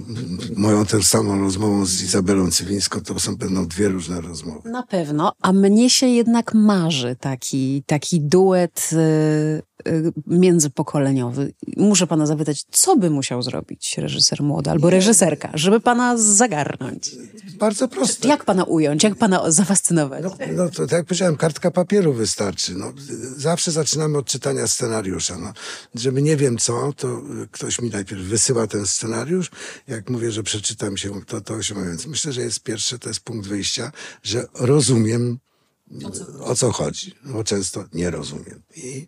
moją 0.56 0.86
tę 0.86 1.02
samą 1.02 1.40
rozmową 1.40 1.86
z 1.86 2.02
Izabelą 2.02 2.50
Cywińską 2.50 3.00
to 3.00 3.20
są 3.20 3.38
pewno 3.38 3.66
dwie 3.66 3.88
różne 3.88 4.20
rozmowy. 4.20 4.70
Na 4.70 4.82
pewno, 4.82 5.32
a 5.40 5.52
mnie 5.52 5.90
się 5.90 6.06
jednak 6.06 6.54
marzy 6.54 7.16
taki, 7.20 7.82
taki 7.86 8.20
duet 8.20 8.90
Y, 8.92 9.62
międzypokoleniowy. 10.26 11.52
Muszę 11.76 12.06
pana 12.06 12.26
zapytać, 12.26 12.64
co 12.70 12.96
by 12.96 13.10
musiał 13.10 13.42
zrobić 13.42 13.98
reżyser 13.98 14.42
młody 14.42 14.70
albo 14.70 14.90
reżyserka, 14.90 15.50
żeby 15.54 15.80
pana 15.80 16.16
zagarnąć? 16.16 17.16
Bardzo 17.58 17.88
proste. 17.88 18.28
Jak 18.28 18.44
pana 18.44 18.64
ująć? 18.64 19.02
Jak 19.02 19.14
pana 19.14 19.50
zafascynować? 19.50 20.22
No, 20.22 20.30
no 20.56 20.68
to 20.68 20.86
tak 20.86 20.92
jak 20.92 21.06
powiedziałem, 21.06 21.36
kartka 21.36 21.70
papieru 21.70 22.12
wystarczy. 22.12 22.74
No, 22.74 22.92
zawsze 23.36 23.70
zaczynamy 23.72 24.18
od 24.18 24.26
czytania 24.26 24.66
scenariusza. 24.66 25.38
No. 25.38 25.52
Żeby 25.94 26.22
nie 26.22 26.36
wiem 26.36 26.58
co, 26.58 26.92
to 26.96 27.22
ktoś 27.50 27.80
mi 27.80 27.90
najpierw 27.90 28.22
wysyła 28.22 28.66
ten 28.66 28.86
scenariusz. 28.86 29.50
Jak 29.88 30.10
mówię, 30.10 30.30
że 30.30 30.42
przeczytam 30.42 30.96
się, 30.96 31.24
to 31.26 31.40
to 31.40 31.62
się 31.62 31.74
Więc 31.74 32.06
myślę, 32.06 32.32
że 32.32 32.40
jest 32.40 32.62
pierwsze, 32.62 32.98
to 32.98 33.08
jest 33.08 33.20
punkt 33.20 33.48
wyjścia, 33.48 33.92
że 34.22 34.46
rozumiem 34.54 35.38
co, 36.00 36.44
o 36.44 36.54
co 36.54 36.72
chodzi, 36.72 37.14
bo 37.24 37.44
często 37.44 37.84
nie 37.92 38.10
rozumiem. 38.10 38.62
I, 38.76 39.06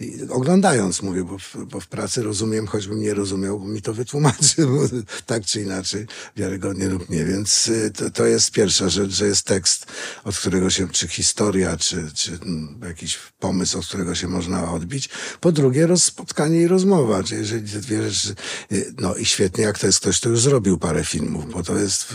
i 0.00 0.22
oglądając 0.28 1.02
mówię, 1.02 1.24
bo 1.24 1.38
w, 1.38 1.56
bo 1.70 1.80
w, 1.80 1.86
pracy 1.86 2.22
rozumiem, 2.22 2.66
choćbym 2.66 3.00
nie 3.00 3.14
rozumiał, 3.14 3.60
bo 3.60 3.66
mi 3.66 3.82
to 3.82 3.94
wytłumaczy, 3.94 4.66
tak 5.26 5.44
czy 5.44 5.62
inaczej, 5.62 6.06
wiarygodnie 6.36 6.88
lub 6.88 7.10
nie. 7.10 7.24
Więc 7.24 7.68
y, 7.68 7.90
to, 7.90 8.10
to 8.10 8.26
jest 8.26 8.50
pierwsza 8.50 8.88
rzecz, 8.88 9.10
że 9.10 9.26
jest 9.26 9.46
tekst, 9.46 9.86
od 10.24 10.36
którego 10.36 10.70
się, 10.70 10.88
czy 10.88 11.08
historia, 11.08 11.76
czy, 11.76 12.10
czy 12.14 12.38
jakiś 12.86 13.18
pomysł, 13.38 13.78
od 13.78 13.86
którego 13.86 14.14
się 14.14 14.28
można 14.28 14.72
odbić. 14.72 15.08
Po 15.40 15.52
drugie, 15.52 15.88
spotkanie 15.96 16.60
i 16.60 16.66
rozmowa, 16.66 17.22
czyli 17.22 17.40
jeżeli 17.40 17.70
te 17.70 17.80
dwie 17.80 18.10
rzeczy, 18.10 18.34
y, 18.72 18.94
no 18.98 19.14
i 19.14 19.24
świetnie, 19.24 19.64
jak 19.64 19.78
to 19.78 19.86
jest 19.86 20.00
ktoś, 20.00 20.20
kto 20.20 20.28
już 20.28 20.40
zrobił 20.40 20.78
parę 20.78 21.04
filmów, 21.04 21.52
bo 21.52 21.62
to 21.62 21.78
jest, 21.78 22.14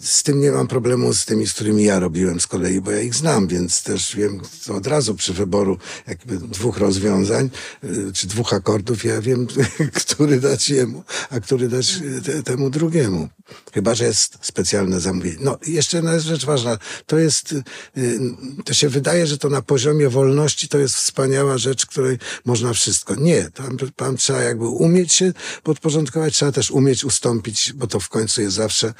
z 0.00 0.22
tym 0.22 0.40
nie 0.40 0.52
mam 0.52 0.66
problemu 0.66 1.14
z 1.14 1.24
tymi, 1.24 1.46
z 1.46 1.52
którymi 1.52 1.84
ja 1.84 1.98
robiłem 1.98 2.40
z 2.40 2.46
kolei, 2.46 2.80
bo 2.80 2.90
ja 2.90 3.03
ich 3.04 3.14
znam, 3.14 3.46
więc 3.46 3.82
też 3.82 4.16
wiem 4.16 4.40
od 4.68 4.86
razu 4.86 5.14
przy 5.14 5.32
wyboru 5.32 5.78
jakby 6.06 6.38
dwóch 6.38 6.78
rozwiązań, 6.78 7.50
y, 7.84 8.12
czy 8.12 8.26
dwóch 8.26 8.52
akordów, 8.52 9.04
ja 9.04 9.20
wiem, 9.20 9.46
który 10.04 10.40
dać 10.40 10.68
jemu, 10.68 11.04
a 11.30 11.40
który 11.40 11.68
dać 11.68 12.00
y, 12.02 12.22
te, 12.22 12.42
temu 12.42 12.70
drugiemu. 12.70 13.28
Chyba, 13.72 13.94
że 13.94 14.04
jest 14.04 14.38
specjalne 14.40 15.00
zamówienie. 15.00 15.36
No, 15.40 15.58
jeszcze 15.66 15.96
jedna 15.96 16.18
rzecz 16.18 16.44
ważna. 16.44 16.78
To 17.06 17.18
jest, 17.18 17.52
y, 17.52 18.20
to 18.64 18.74
się 18.74 18.88
wydaje, 18.88 19.26
że 19.26 19.38
to 19.38 19.48
na 19.48 19.62
poziomie 19.62 20.08
wolności 20.08 20.68
to 20.68 20.78
jest 20.78 20.94
wspaniała 20.94 21.58
rzecz, 21.58 21.86
której 21.86 22.18
można 22.44 22.72
wszystko. 22.72 23.14
Nie, 23.14 23.50
tam, 23.50 23.76
tam 23.96 24.16
trzeba 24.16 24.42
jakby 24.42 24.66
umieć 24.66 25.12
się 25.12 25.32
podporządkować, 25.62 26.34
trzeba 26.34 26.52
też 26.52 26.70
umieć 26.70 27.04
ustąpić, 27.04 27.72
bo 27.72 27.86
to 27.86 28.00
w 28.00 28.08
końcu 28.08 28.42
jest 28.42 28.56
zawsze 28.56 28.94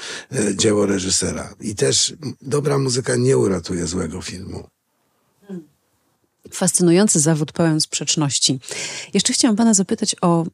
dzieło 0.54 0.86
reżysera. 0.86 1.54
I 1.60 1.74
też 1.74 2.14
dobra 2.42 2.78
muzyka 2.78 3.16
nie 3.16 3.38
uratuje 3.38 3.86
złego 3.94 4.22
filmu. 4.22 4.68
Fascynujący 6.50 7.20
zawód 7.20 7.52
pełen 7.52 7.80
sprzeczności. 7.80 8.60
Jeszcze 9.14 9.32
chciałam 9.32 9.56
pana 9.56 9.74
zapytać 9.74 10.16
o, 10.22 10.46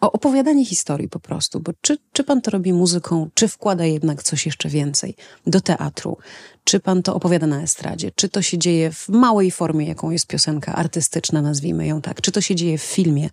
o 0.00 0.12
opowiadanie 0.12 0.66
historii 0.66 1.08
po 1.08 1.20
prostu, 1.20 1.60
bo 1.60 1.72
czy, 1.80 1.98
czy 2.12 2.24
pan 2.24 2.42
to 2.42 2.50
robi 2.50 2.72
muzyką, 2.72 3.30
czy 3.34 3.48
wkłada 3.48 3.84
jednak 3.84 4.22
coś 4.22 4.46
jeszcze 4.46 4.68
więcej 4.68 5.14
do 5.46 5.60
teatru? 5.60 6.16
Czy 6.64 6.80
pan 6.80 7.02
to 7.02 7.14
opowiada 7.14 7.46
na 7.46 7.62
estradzie? 7.62 8.10
Czy 8.14 8.28
to 8.28 8.42
się 8.42 8.58
dzieje 8.58 8.92
w 8.92 9.08
małej 9.08 9.50
formie, 9.50 9.86
jaką 9.86 10.10
jest 10.10 10.26
piosenka 10.26 10.74
artystyczna, 10.74 11.42
nazwijmy 11.42 11.86
ją 11.86 12.02
tak? 12.02 12.20
Czy 12.20 12.32
to 12.32 12.40
się 12.40 12.54
dzieje 12.54 12.78
w 12.78 12.82
filmie? 12.82 13.30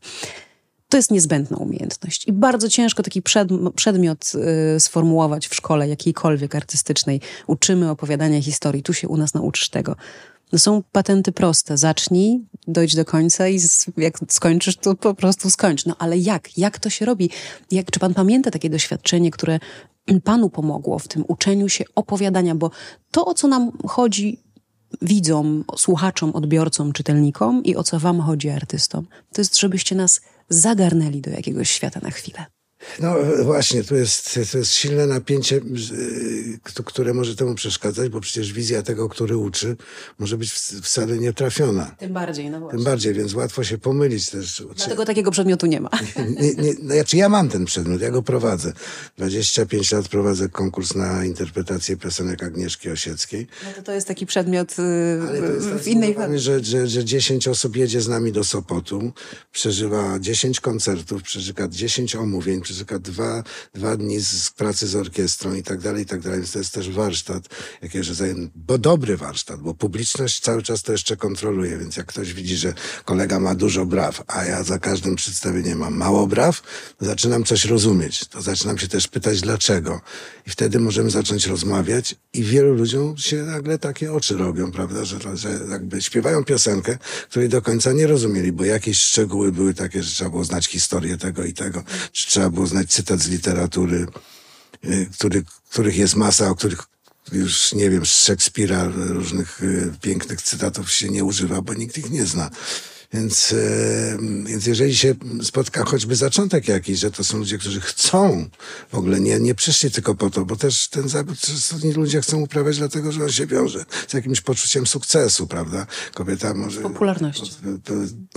To 0.89 0.97
jest 0.97 1.11
niezbędna 1.11 1.57
umiejętność 1.57 2.27
i 2.27 2.33
bardzo 2.33 2.69
ciężko 2.69 3.03
taki 3.03 3.21
przedmiot 3.75 4.31
y, 4.75 4.79
sformułować 4.79 5.47
w 5.47 5.55
szkole 5.55 5.87
jakiejkolwiek 5.87 6.55
artystycznej. 6.55 7.21
Uczymy 7.47 7.89
opowiadania 7.89 8.41
historii, 8.41 8.83
tu 8.83 8.93
się 8.93 9.07
u 9.07 9.17
nas 9.17 9.33
nauczysz 9.33 9.69
tego. 9.69 9.95
No 10.51 10.59
są 10.59 10.83
patenty 10.91 11.31
proste. 11.31 11.77
Zacznij, 11.77 12.45
dojdź 12.67 12.95
do 12.95 13.05
końca 13.05 13.47
i 13.47 13.59
jak 13.97 14.19
skończysz, 14.29 14.77
to 14.77 14.95
po 14.95 15.13
prostu 15.13 15.49
skończ. 15.49 15.85
No 15.85 15.95
ale 15.99 16.17
jak? 16.17 16.57
Jak 16.57 16.79
to 16.79 16.89
się 16.89 17.05
robi? 17.05 17.29
Jak, 17.71 17.91
czy 17.91 17.99
pan 17.99 18.13
pamięta 18.13 18.51
takie 18.51 18.69
doświadczenie, 18.69 19.31
które 19.31 19.59
panu 20.23 20.49
pomogło 20.49 20.99
w 20.99 21.07
tym 21.07 21.23
uczeniu 21.27 21.69
się 21.69 21.83
opowiadania? 21.95 22.55
Bo 22.55 22.71
to, 23.11 23.25
o 23.25 23.33
co 23.33 23.47
nam 23.47 23.71
chodzi 23.87 24.39
widzom, 25.01 25.63
słuchaczom, 25.77 26.31
odbiorcom, 26.35 26.93
czytelnikom 26.93 27.63
i 27.63 27.75
o 27.75 27.83
co 27.83 27.99
wam 27.99 28.21
chodzi 28.21 28.49
artystom, 28.49 29.07
to 29.33 29.41
jest, 29.41 29.59
żebyście 29.59 29.95
nas 29.95 30.21
zagarnęli 30.49 31.21
do 31.21 31.31
jakiegoś 31.31 31.69
świata 31.69 31.99
na 32.03 32.11
chwilę. 32.11 32.45
No 32.99 33.15
właśnie, 33.43 33.83
to 33.83 33.95
jest, 33.95 34.39
to 34.51 34.57
jest 34.57 34.71
silne 34.71 35.07
napięcie, 35.07 35.61
które 36.85 37.13
może 37.13 37.35
temu 37.35 37.55
przeszkadzać, 37.55 38.09
bo 38.09 38.21
przecież 38.21 38.53
wizja 38.53 38.81
tego, 38.81 39.09
który 39.09 39.37
uczy, 39.37 39.75
może 40.19 40.37
być 40.37 40.51
wcale 40.83 41.17
nietrafiona. 41.17 41.95
Tym 41.99 42.13
bardziej, 42.13 42.49
no 42.49 42.59
właśnie. 42.59 42.77
Tym 42.77 42.85
bardziej, 42.85 43.13
więc 43.13 43.33
łatwo 43.33 43.63
się 43.63 43.77
pomylić 43.77 44.29
też. 44.29 44.63
Dlatego 44.75 45.05
takiego 45.05 45.31
przedmiotu 45.31 45.65
nie 45.65 45.81
ma. 45.81 45.89
Nie, 46.41 46.53
nie, 46.53 46.73
no, 46.81 46.93
znaczy 46.93 47.17
ja 47.17 47.29
mam 47.29 47.49
ten 47.49 47.65
przedmiot, 47.65 48.01
ja 48.01 48.11
go 48.11 48.21
prowadzę. 48.21 48.73
25 49.17 49.91
lat 49.91 50.07
prowadzę 50.07 50.49
konkurs 50.49 50.95
na 50.95 51.25
interpretację 51.25 51.97
piosenek 51.97 52.43
Agnieszki 52.43 52.89
Osieckiej. 52.89 53.47
No 53.65 53.69
to 53.75 53.81
to 53.81 53.91
jest 53.91 54.07
taki 54.07 54.25
przedmiot 54.25 54.77
yy, 54.77 55.79
w 55.79 55.87
innej 55.87 56.15
formie. 56.15 56.39
Że, 56.39 56.63
że, 56.63 56.87
że 56.87 57.05
10 57.05 57.47
osób 57.47 57.75
jedzie 57.75 58.01
z 58.01 58.07
nami 58.07 58.31
do 58.31 58.43
Sopotu, 58.43 59.11
przeżywa 59.51 60.19
10 60.19 60.59
koncertów, 60.59 61.23
przeżywa 61.23 61.67
10 61.67 62.15
omówień, 62.15 62.61
przeżywa 62.67 62.99
dwa, 62.99 63.43
dwa 63.73 63.97
dni 63.97 64.19
z 64.19 64.49
pracy 64.49 64.87
z 64.87 64.95
orkiestrą 64.95 65.53
i 65.53 65.63
tak 65.63 65.79
dalej, 65.79 66.03
i 66.03 66.05
tak 66.05 66.21
dalej. 66.21 66.39
Więc 66.39 66.51
to 66.51 66.59
jest 66.59 66.73
też 66.73 66.89
warsztat, 66.89 67.43
jakieś 67.81 68.07
bo 68.55 68.77
dobry 68.77 69.17
warsztat, 69.17 69.59
bo 69.59 69.73
publiczność 69.73 70.39
cały 70.39 70.63
czas 70.63 70.83
to 70.83 70.91
jeszcze 70.91 71.17
kontroluje, 71.17 71.77
więc 71.77 71.97
jak 71.97 72.05
ktoś 72.05 72.33
widzi, 72.33 72.57
że 72.57 72.73
kolega 73.05 73.39
ma 73.39 73.55
dużo 73.55 73.85
braw, 73.85 74.23
a 74.27 74.45
ja 74.45 74.63
za 74.63 74.79
każdym 74.79 75.15
przedstawieniem 75.15 75.77
mam 75.79 75.95
mało 75.95 76.27
braw, 76.27 76.61
to 76.97 77.05
zaczynam 77.05 77.43
coś 77.43 77.65
rozumieć. 77.65 78.25
To 78.25 78.41
zaczynam 78.41 78.77
się 78.77 78.87
też 78.87 79.07
pytać 79.07 79.41
dlaczego. 79.41 80.01
I 80.47 80.49
wtedy 80.49 80.79
możemy 80.79 81.09
zacząć 81.09 81.45
rozmawiać 81.45 82.15
i 82.33 82.43
wielu 82.43 82.73
ludziom 82.73 83.17
się 83.17 83.43
nagle 83.43 83.79
takie 83.79 84.13
oczy 84.13 84.37
robią, 84.37 84.71
prawda, 84.71 85.05
że, 85.05 85.19
że 85.33 85.59
jakby 85.69 86.01
śpiewają 86.01 86.43
piosenkę, 86.43 86.97
której 87.29 87.49
do 87.49 87.61
końca 87.61 87.91
nie 87.91 88.07
rozumieli, 88.07 88.51
bo 88.51 88.65
jakieś 88.65 88.99
szczegóły 88.99 89.51
były 89.51 89.73
takie, 89.73 90.03
że 90.03 90.11
trzeba 90.11 90.29
było 90.29 90.43
znać 90.43 90.67
historię 90.67 91.17
tego 91.17 91.43
i 91.43 91.53
tego, 91.53 91.83
czy 92.11 92.27
trzeba 92.27 92.49
było 92.49 92.56
znać 92.65 92.89
cytat 92.89 93.19
z 93.19 93.27
literatury, 93.27 94.07
y, 94.85 95.09
który, 95.13 95.43
których 95.69 95.97
jest 95.97 96.15
masa, 96.15 96.49
o 96.49 96.55
których 96.55 96.83
już 97.31 97.73
nie 97.73 97.89
wiem, 97.89 98.05
z 98.05 98.09
Szekspira 98.09 98.83
różnych 98.95 99.63
y, 99.63 99.93
pięknych 100.01 100.41
cytatów 100.41 100.91
się 100.91 101.09
nie 101.09 101.23
używa, 101.23 101.61
bo 101.61 101.73
nikt 101.73 101.97
ich 101.97 102.09
nie 102.09 102.25
zna. 102.25 102.49
Więc, 103.13 103.53
e, 103.53 104.17
więc 104.45 104.65
jeżeli 104.65 104.95
się 104.95 105.15
spotka 105.43 105.85
choćby 105.85 106.15
zaczątek 106.15 106.67
jakiś, 106.67 106.99
że 106.99 107.11
to 107.11 107.23
są 107.23 107.37
ludzie, 107.37 107.57
którzy 107.57 107.81
chcą, 107.81 108.49
w 108.91 108.95
ogóle 108.95 109.19
nie, 109.19 109.39
nie 109.39 109.55
przyszli 109.55 109.91
tylko 109.91 110.15
po 110.15 110.29
to, 110.29 110.45
bo 110.45 110.55
też 110.55 110.87
ten 110.87 111.09
zawód 111.09 111.37
ludzie 111.95 112.21
chcą 112.21 112.37
uprawiać 112.41 112.77
dlatego, 112.77 113.11
że 113.11 113.23
on 113.23 113.31
się 113.31 113.47
wiąże 113.47 113.85
z 114.07 114.13
jakimś 114.13 114.41
poczuciem 114.41 114.87
sukcesu, 114.87 115.47
prawda? 115.47 115.87
Kobieta 116.13 116.53
może... 116.53 116.81
Popularności. 116.81 117.51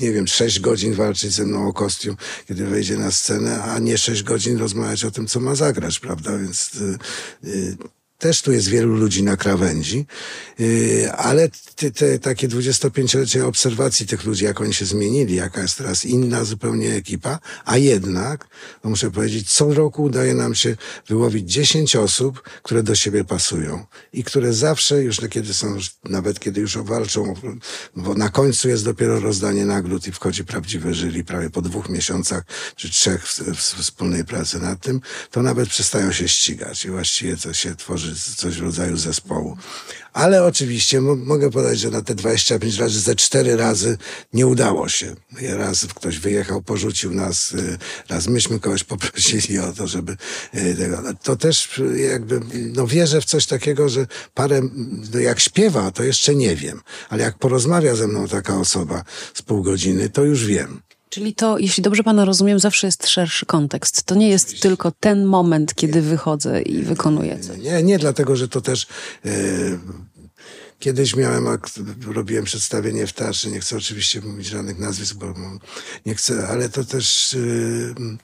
Nie 0.01 0.13
wiem, 0.13 0.27
sześć 0.27 0.61
godzin 0.61 0.95
walczyć 0.95 1.33
ze 1.33 1.45
mną 1.45 1.69
o 1.69 1.73
kostium, 1.73 2.17
kiedy 2.49 2.67
wejdzie 2.67 2.97
na 2.97 3.11
scenę, 3.11 3.63
a 3.63 3.79
nie 3.79 3.99
sześć 3.99 4.23
godzin 4.23 4.59
rozmawiać 4.59 5.05
o 5.05 5.11
tym, 5.11 5.27
co 5.27 5.41
ma 5.41 5.55
zagrać, 5.55 6.01
prawda? 6.01 6.39
Więc... 6.39 6.71
Yy, 7.45 7.77
też 8.21 8.43
tu 8.43 8.53
jest 8.53 8.69
wielu 8.69 8.97
ludzi 8.97 9.23
na 9.23 9.37
krawędzi, 9.37 10.07
yy, 10.59 11.13
ale 11.13 11.49
te, 11.77 11.91
te 11.91 12.19
takie 12.19 12.49
25-lecie 12.49 13.47
obserwacji 13.47 14.07
tych 14.07 14.25
ludzi, 14.25 14.45
jak 14.45 14.61
oni 14.61 14.75
się 14.75 14.85
zmienili, 14.85 15.35
jaka 15.35 15.63
jest 15.63 15.79
teraz 15.79 16.05
inna 16.05 16.45
zupełnie 16.45 16.95
ekipa, 16.95 17.39
a 17.65 17.77
jednak, 17.77 18.49
no 18.85 18.91
muszę 18.91 19.11
powiedzieć, 19.11 19.53
co 19.53 19.75
roku 19.75 20.03
udaje 20.03 20.35
nam 20.35 20.55
się 20.55 20.77
wyłowić 21.09 21.53
10 21.53 21.97
osób, 21.97 22.43
które 22.63 22.83
do 22.83 22.95
siebie 22.95 23.25
pasują 23.25 23.87
i 24.13 24.25
które 24.25 24.53
zawsze, 24.53 25.03
już 25.03 25.21
kiedy 25.31 25.55
są, 25.55 25.77
nawet 26.05 26.41
kiedy 26.41 26.61
już 26.61 26.79
walczą, 26.79 27.35
bo 27.97 28.15
na 28.15 28.29
końcu 28.29 28.69
jest 28.69 28.85
dopiero 28.85 29.21
rozdanie 29.21 29.67
nagród 29.67 30.07
i 30.07 30.13
wchodzi 30.13 30.45
prawdziwe 30.45 30.95
jury, 30.95 31.25
prawie 31.25 31.51
po 31.51 31.63
dwóch 31.63 31.89
miesiącach 31.89 32.45
czy 32.77 32.91
trzech 32.91 33.29
w, 33.29 33.39
w, 33.39 33.55
w 33.55 33.81
wspólnej 33.81 34.25
pracy 34.25 34.59
nad 34.59 34.81
tym, 34.81 35.01
to 35.31 35.43
nawet 35.43 35.69
przestają 35.69 36.13
się 36.13 36.29
ścigać 36.29 36.85
i 36.85 36.91
właściwie 36.91 37.37
to 37.37 37.53
się 37.53 37.77
tworzy 37.77 38.10
tworzy 38.11 38.37
coś 38.37 38.57
w 38.57 38.63
rodzaju 38.63 38.97
zespołu. 38.97 39.57
Ale 40.13 40.45
oczywiście 40.45 41.01
mogę 41.01 41.51
podać, 41.51 41.79
że 41.79 41.91
na 41.91 42.03
te 42.03 42.15
25 42.15 42.79
razy 42.79 43.01
ze 43.01 43.15
cztery 43.15 43.57
razy 43.57 43.99
nie 44.33 44.47
udało 44.47 44.89
się. 44.89 45.17
Raz 45.43 45.87
ktoś 45.87 46.19
wyjechał, 46.19 46.63
porzucił 46.63 47.15
nas, 47.15 47.53
y, 47.53 47.79
raz 48.09 48.27
myśmy 48.27 48.61
kogoś 48.61 48.85
poprosili 48.85 49.59
o 49.59 49.73
to, 49.73 49.87
żeby 49.87 50.17
y, 50.55 50.75
tego. 50.75 51.03
To 51.23 51.37
też 51.37 51.81
jakby, 52.11 52.41
no 52.55 52.87
wierzę 52.87 53.21
w 53.21 53.25
coś 53.25 53.47
takiego, 53.47 53.89
że 53.89 54.07
parę, 54.35 54.61
no 55.13 55.21
jak 55.21 55.41
śpiewa, 55.41 55.91
to 55.91 56.03
jeszcze 56.03 56.35
nie 56.35 56.57
wiem, 56.57 56.81
ale 57.09 57.23
jak 57.23 57.39
porozmawia 57.39 57.95
ze 57.95 58.07
mną 58.07 58.29
taka 58.29 58.59
osoba 58.59 59.05
z 59.35 59.43
pół 59.43 59.63
godziny, 59.63 60.09
to 60.09 60.25
już 60.25 60.45
wiem. 60.45 60.83
Czyli 61.11 61.35
to, 61.35 61.59
jeśli 61.59 61.83
dobrze 61.83 62.03
pana 62.03 62.25
rozumiem, 62.25 62.59
zawsze 62.59 62.87
jest 62.87 63.09
szerszy 63.09 63.47
kontekst. 63.47 64.03
To 64.03 64.15
nie 64.15 64.29
jest 64.29 64.61
tylko 64.63 64.93
ten 65.01 65.25
moment, 65.25 65.75
kiedy 65.75 66.03
wychodzę 66.03 66.63
i 66.63 66.83
wykonuję 66.83 67.41
coś. 67.41 67.59
Nie, 67.59 67.83
nie, 67.83 67.99
dlatego, 67.99 68.37
że 68.37 68.49
to 68.49 68.61
też. 68.61 68.87
Yy, 69.25 69.79
Kiedyś 70.79 71.17
miałem, 71.17 71.49
robiłem 72.07 72.45
przedstawienie 72.45 73.07
w 73.07 73.13
Tarczy, 73.13 73.51
nie 73.51 73.61
chcę 73.61 73.77
oczywiście 73.77 74.21
mówić 74.21 74.47
żadnych 74.47 74.79
nazwisk, 74.79 75.17
bo 75.17 75.35
nie 76.07 76.15
chcę, 76.15 76.49
ale 76.49 76.69
to 76.69 76.85
też 76.85 77.33
yy, 77.33 78.17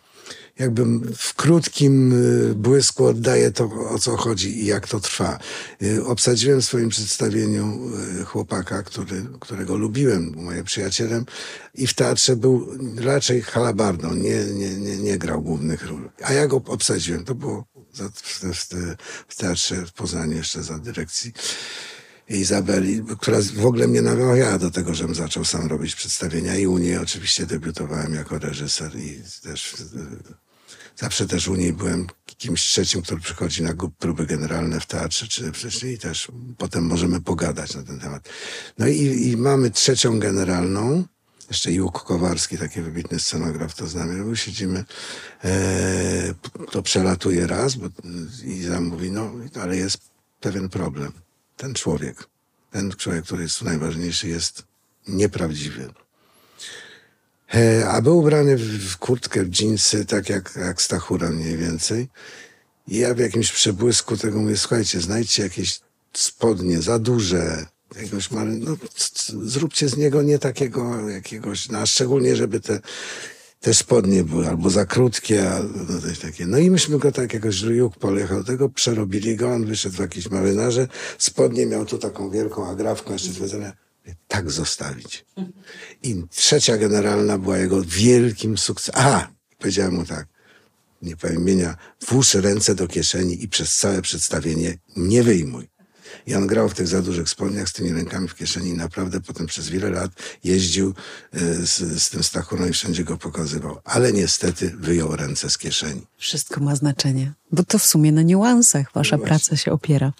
jakby 0.59 0.85
w 1.17 1.35
krótkim 1.35 2.13
y, 2.51 2.55
błysku 2.55 3.07
oddaje 3.07 3.51
to, 3.51 3.71
o 3.91 3.99
co 3.99 4.17
chodzi 4.17 4.63
i 4.63 4.67
jak 4.67 4.89
to 4.89 5.01
trwa. 5.01 5.39
Y, 5.83 6.05
obsadziłem 6.05 6.61
w 6.61 6.65
swoim 6.65 6.89
przedstawieniu 6.89 7.91
y, 8.21 8.25
chłopaka, 8.25 8.83
który, 8.83 9.27
którego 9.41 9.77
lubiłem, 9.77 10.33
moim 10.37 10.65
przyjacielem 10.65 11.25
i 11.75 11.87
w 11.87 11.95
teatrze 11.95 12.37
był 12.37 12.69
raczej 12.97 13.43
halabardą, 13.43 14.15
nie, 14.15 14.45
nie, 14.45 14.75
nie, 14.77 14.97
nie 14.97 15.19
grał 15.19 15.43
głównych 15.43 15.87
ról. 15.87 16.11
A 16.23 16.33
ja 16.33 16.47
go 16.47 16.57
obsadziłem. 16.57 17.25
To 17.25 17.35
było 17.35 17.65
w 19.29 19.37
teatrze 19.37 19.87
w 19.87 19.93
Poznaniu 19.93 20.37
jeszcze 20.37 20.63
za 20.63 20.79
dyrekcji. 20.79 21.33
Izabeli, 22.29 23.03
która 23.19 23.39
w 23.57 23.67
ogóle 23.67 23.89
mnie 23.89 24.03
namawiała 24.03 24.59
do 24.59 24.71
tego, 24.71 24.95
żebym 24.95 25.15
zaczął 25.15 25.45
sam 25.45 25.67
robić 25.67 25.95
przedstawienia 25.95 26.57
i 26.57 26.67
u 26.67 26.79
niej 26.79 26.99
oczywiście 26.99 27.47
debiutowałem 27.47 28.15
jako 28.15 28.39
reżyser 28.39 28.97
i 28.97 29.23
też 29.43 29.75
Zawsze 30.97 31.27
też 31.27 31.49
u 31.49 31.55
niej 31.55 31.73
byłem 31.73 32.07
kimś 32.27 32.63
trzecim, 32.63 33.03
który 33.03 33.21
przychodzi 33.21 33.63
na 33.63 33.73
próby 33.99 34.27
generalne 34.27 34.81
w 34.81 34.87
teatrze, 34.87 35.27
czy 35.27 35.53
wcześniej 35.53 35.95
i 35.95 35.99
też 35.99 36.29
potem 36.59 36.85
możemy 36.85 37.21
pogadać 37.21 37.75
na 37.75 37.83
ten 37.83 38.01
temat. 38.01 38.29
No 38.79 38.87
i, 38.87 39.29
i 39.31 39.37
mamy 39.37 39.71
trzecią 39.71 40.19
generalną, 40.19 41.05
jeszcze 41.49 41.73
Juk 41.73 42.03
Kowarski, 42.03 42.59
taki 42.59 42.81
wybitny 42.83 43.21
scenograf, 43.21 43.75
to 43.75 43.87
znamy, 43.87 44.37
siedzimy, 44.37 44.85
e, 45.45 46.35
to 46.71 46.83
przelatuje 46.83 47.47
raz, 47.47 47.75
bo 47.75 47.87
Iza 48.45 48.81
mówi, 48.81 49.11
no, 49.11 49.33
ale 49.61 49.77
jest 49.77 49.99
pewien 50.41 50.69
problem. 50.69 51.13
Ten 51.57 51.75
człowiek, 51.75 52.29
ten 52.71 52.91
człowiek, 52.91 53.25
który 53.25 53.43
jest 53.43 53.59
tu 53.59 53.65
najważniejszy, 53.65 54.29
jest 54.29 54.65
nieprawdziwy. 55.09 55.89
E, 57.55 57.89
a 57.89 58.03
był 58.03 58.19
ubrany 58.19 58.57
w 58.57 58.97
kurtkę, 58.97 59.45
w 59.45 59.51
dżinsy, 59.51 60.07
tak 60.07 60.29
jak, 60.29 60.53
jak 60.57 60.83
Stachura 60.83 61.31
mniej 61.31 61.57
więcej. 61.57 62.09
I 62.89 62.99
ja 62.99 63.15
w 63.15 63.19
jakimś 63.19 63.53
przebłysku 63.53 64.17
tego 64.17 64.39
mówię, 64.39 64.57
słuchajcie, 64.57 65.01
znajdźcie 65.01 65.43
jakieś 65.43 65.81
spodnie 66.13 66.83
za 66.83 66.99
duże, 66.99 67.67
jakiegoś 67.97 68.31
mary, 68.31 68.51
no 68.51 68.77
zróbcie 69.43 69.89
z 69.89 69.97
niego 69.97 70.23
nie 70.23 70.39
takiego 70.39 71.09
jakiegoś, 71.09 71.69
no, 71.69 71.79
a 71.79 71.87
szczególnie, 71.87 72.37
żeby 72.37 72.61
te, 72.61 72.81
te 73.61 73.75
spodnie 73.75 74.25
były 74.25 74.49
albo 74.49 74.71
za 74.71 74.87
krótkie, 74.87 75.51
albo 75.51 76.01
coś 76.01 76.19
takie. 76.19 76.47
No 76.47 76.59
i 76.59 76.71
myśmy 76.71 76.99
go 76.99 77.13
tak 77.13 77.35
jakoś 77.35 77.61
juk 77.61 77.97
polechał 77.97 78.45
tego, 78.45 78.69
przerobili 78.69 79.37
go, 79.37 79.53
on 79.53 79.67
wyszedł 79.67 79.97
w 79.97 80.01
jakieś 80.01 80.31
marynarze, 80.31 80.89
spodnie 81.19 81.67
miał 81.67 81.87
tu 81.87 81.99
taką 81.99 82.31
wielką 82.31 82.69
agrafką, 82.69 83.13
jeszcze 83.13 83.33
tak 84.29 84.51
zostawić. 84.51 85.27
I 86.03 86.23
trzecia 86.31 86.77
generalna 86.77 87.39
była 87.39 87.59
jego 87.59 87.83
wielkim 87.83 88.59
sukcesem. 88.59 89.03
A, 89.05 89.29
powiedziałem 89.59 89.95
mu 89.95 90.05
tak, 90.05 90.27
nie 91.03 91.17
powiem 91.17 91.37
imienia, 91.37 91.77
włóż 92.09 92.35
ręce 92.35 92.75
do 92.75 92.89
kieszeni 92.89 93.45
i 93.45 93.49
przez 93.49 93.77
całe 93.77 94.03
przedstawienie 94.03 94.79
nie 94.97 95.23
wyjmuj. 95.23 95.69
I 96.27 96.35
on 96.35 96.47
grał 96.47 96.69
w 96.69 96.75
tych 96.75 96.89
za 96.89 97.03
dużych 97.03 97.29
spodniach 97.29 97.69
z 97.69 97.73
tymi 97.73 97.93
rękami 97.93 98.29
w 98.29 98.35
kieszeni 98.35 98.69
i 98.69 98.75
naprawdę 98.75 99.21
potem 99.21 99.47
przez 99.47 99.69
wiele 99.69 99.91
lat 99.91 100.11
jeździł 100.45 100.95
e, 101.33 101.39
z, 101.67 102.03
z 102.03 102.11
tym 102.11 102.23
Stachurą 102.23 102.67
i 102.67 102.73
wszędzie 102.73 103.05
go 103.05 103.17
pokazywał. 103.17 103.79
Ale 103.85 104.13
niestety 104.13 104.77
wyjął 104.79 105.17
ręce 105.17 105.51
z 105.51 105.59
kieszeni. 105.59 106.07
Wszystko 106.17 106.61
ma 106.61 106.77
znaczenie, 106.77 107.33
bo 107.53 107.65
to 107.65 107.79
w 107.79 107.87
sumie 107.87 108.13
na 108.13 108.23
niuansach 108.23 108.93
wasza 108.93 109.17
no 109.17 109.25
praca 109.25 109.57
się 109.57 109.73
opiera. 109.73 110.13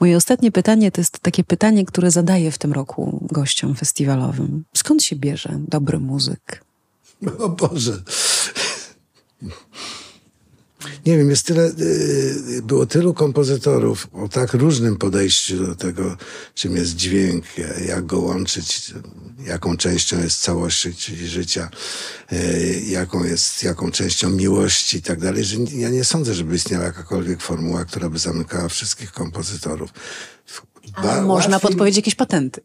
Moje 0.00 0.16
ostatnie 0.16 0.52
pytanie 0.52 0.92
to 0.92 1.00
jest 1.00 1.18
takie 1.18 1.44
pytanie, 1.44 1.84
które 1.84 2.10
zadaję 2.10 2.50
w 2.50 2.58
tym 2.58 2.72
roku 2.72 3.26
gościom 3.30 3.74
festiwalowym. 3.74 4.64
Skąd 4.76 5.02
się 5.02 5.16
bierze 5.16 5.58
dobry 5.68 5.98
muzyk? 5.98 6.64
O 7.38 7.48
Boże 7.48 8.02
nie 11.06 11.18
wiem, 11.18 11.30
jest 11.30 11.46
tyle, 11.46 11.72
y, 11.80 12.62
było 12.62 12.86
tylu 12.86 13.14
kompozytorów 13.14 14.08
o 14.12 14.28
tak 14.28 14.54
różnym 14.54 14.96
podejściu 14.96 15.66
do 15.66 15.74
tego, 15.74 16.16
czym 16.54 16.76
jest 16.76 16.96
dźwięk, 16.96 17.44
jak 17.86 18.06
go 18.06 18.18
łączyć, 18.18 18.94
jaką 19.46 19.76
częścią 19.76 20.22
jest 20.22 20.40
całości 20.40 20.94
czyli 20.94 21.28
życia, 21.28 21.70
y, 22.32 22.82
jaką 22.86 23.24
jest, 23.24 23.62
jaką 23.62 23.90
częścią 23.90 24.30
miłości 24.30 24.96
i 24.96 25.02
tak 25.02 25.20
dalej, 25.20 25.44
że 25.44 25.56
ja 25.72 25.88
nie 25.88 26.04
sądzę, 26.04 26.34
żeby 26.34 26.56
istniała 26.56 26.84
jakakolwiek 26.84 27.42
formuła, 27.42 27.84
która 27.84 28.10
by 28.10 28.18
zamykała 28.18 28.68
wszystkich 28.68 29.12
kompozytorów. 29.12 29.90
Można 31.22 31.56
łatwiej, 31.56 31.70
podpowiedzieć 31.70 31.96
jakieś 31.96 32.14
patenty. 32.14 32.60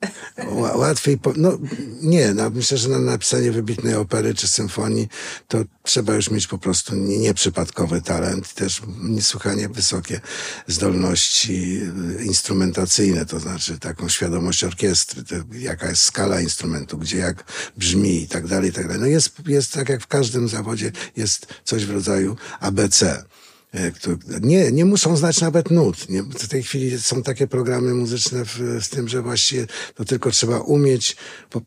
Łatwiej, 0.76 1.20
no 1.36 1.58
nie, 2.02 2.34
no, 2.34 2.50
myślę, 2.50 2.78
że 2.78 2.90
na 2.90 3.00
napisanie 3.00 3.52
wybitnej 3.52 3.96
opery 3.96 4.34
czy 4.34 4.48
symfonii 4.48 5.08
to 5.48 5.58
trzeba 5.84 6.14
już 6.14 6.32
mieć 6.32 6.48
po 6.48 6.58
prostu 6.58 6.96
nieprzypadkowy 6.96 8.02
talent, 8.02 8.54
też 8.54 8.82
niesłychanie 9.04 9.70
wysokie 9.70 10.22
zdolności 10.68 11.82
instrumentacyjne, 12.26 13.26
to 13.26 13.40
znaczy 13.40 13.80
taką 13.80 14.10
świadomość 14.10 14.64
orkiestry, 14.64 15.24
to, 15.24 15.36
jaka 15.52 15.90
jest 15.90 16.02
skala 16.02 16.42
instrumentu, 16.42 16.98
gdzie 16.98 17.18
jak 17.18 17.44
brzmi 17.78 18.22
i 18.22 18.28
tak 18.28 18.48
dalej, 18.48 18.70
i 18.70 18.74
tak 18.74 18.88
dalej. 18.88 19.02
No 19.02 19.08
jest, 19.08 19.48
jest 19.48 19.74
tak 19.74 19.90
jak 19.90 20.02
w 20.02 20.08
każdym 20.08 20.48
zawodzie, 20.48 20.92
jest 21.16 21.48
coś 21.64 21.86
w 21.86 21.92
rodzaju 21.92 22.36
ABC. 22.60 23.24
E, 23.76 23.92
nie, 24.42 24.72
nie 24.72 24.86
muszą 24.86 25.18
znać 25.18 25.42
nawet 25.42 25.72
nut. 25.72 26.10
Nie, 26.10 26.24
w 26.24 26.48
tej 26.48 26.64
chwili 26.64 27.00
są 27.00 27.24
takie 27.24 27.48
programy 27.48 27.94
muzyczne 27.94 28.46
w, 28.46 28.60
z 28.82 28.90
tym, 28.90 29.08
że 29.08 29.22
właściwie 29.22 29.68
to 29.96 30.06
tylko 30.06 30.32
trzeba 30.32 30.60
umieć 30.60 31.16
po, 31.50 31.62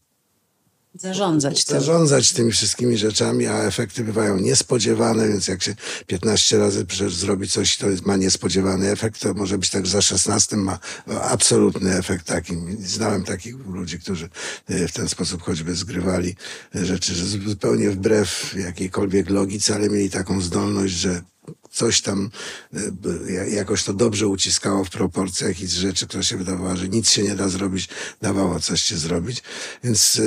Zarządzać 0.94 1.64
tym. 1.64 1.80
Zarządzać 1.80 2.32
tymi 2.32 2.52
wszystkimi 2.52 2.98
rzeczami, 2.98 3.46
a 3.46 3.62
efekty 3.62 4.04
bywają 4.04 4.36
niespodziewane, 4.36 5.28
więc 5.28 5.48
jak 5.48 5.62
się 5.62 5.74
15 6.06 6.58
razy 6.58 6.86
zrobi 7.08 7.48
coś, 7.48 7.76
to 7.76 7.86
ma 8.04 8.16
niespodziewany 8.16 8.90
efekt, 8.90 9.20
to 9.20 9.34
może 9.34 9.58
być 9.58 9.70
tak, 9.70 9.86
że 9.86 9.92
za 9.92 10.02
16 10.02 10.56
ma 10.56 10.78
absolutny 11.22 11.94
efekt 11.94 12.26
taki. 12.26 12.54
Znałem 12.80 13.24
takich 13.24 13.56
ludzi, 13.66 13.98
którzy 13.98 14.28
e, 14.68 14.88
w 14.88 14.92
ten 14.92 15.08
sposób 15.08 15.42
choćby 15.42 15.74
zgrywali 15.74 16.36
rzeczy, 16.74 17.14
że 17.14 17.24
zupełnie 17.24 17.90
wbrew 17.90 18.54
jakiejkolwiek 18.58 19.30
logice, 19.30 19.74
ale 19.74 19.88
mieli 19.88 20.10
taką 20.10 20.40
zdolność, 20.40 20.94
że 20.94 21.22
coś 21.70 22.02
tam 22.02 22.30
e, 22.74 23.50
jakoś 23.50 23.84
to 23.84 23.92
dobrze 23.92 24.26
uciskało 24.26 24.84
w 24.84 24.90
proporcjach 24.90 25.60
i 25.60 25.66
z 25.66 25.72
rzeczy, 25.72 26.06
która 26.06 26.22
się 26.22 26.36
wydawała, 26.36 26.76
że 26.76 26.88
nic 26.88 27.10
się 27.10 27.22
nie 27.22 27.34
da 27.34 27.48
zrobić, 27.48 27.88
dawało 28.22 28.60
coś 28.60 28.82
się 28.82 28.96
zrobić. 28.96 29.42
Więc 29.84 30.20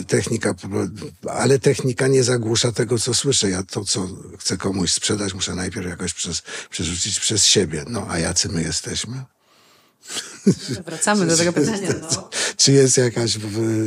e, 0.00 0.04
technika, 0.04 0.54
ale 1.30 1.58
technika 1.58 2.08
nie 2.08 2.24
zagłusza 2.24 2.72
tego, 2.72 2.98
co 2.98 3.14
słyszę. 3.14 3.50
Ja 3.50 3.62
to, 3.62 3.84
co 3.84 4.08
chcę 4.38 4.56
komuś 4.56 4.92
sprzedać, 4.92 5.34
muszę 5.34 5.54
najpierw 5.54 5.86
jakoś 5.86 6.14
przez, 6.14 6.42
przerzucić 6.70 7.20
przez 7.20 7.44
siebie. 7.44 7.84
No, 7.88 8.06
a 8.08 8.18
jacy 8.18 8.48
my 8.48 8.62
jesteśmy? 8.62 9.24
Wracamy 10.86 11.26
do 11.26 11.36
tego 11.36 11.52
pytania. 11.62 11.90
No. 12.00 12.30
Czy 12.56 12.72
jest 12.72 12.96
jakaś 12.96 13.38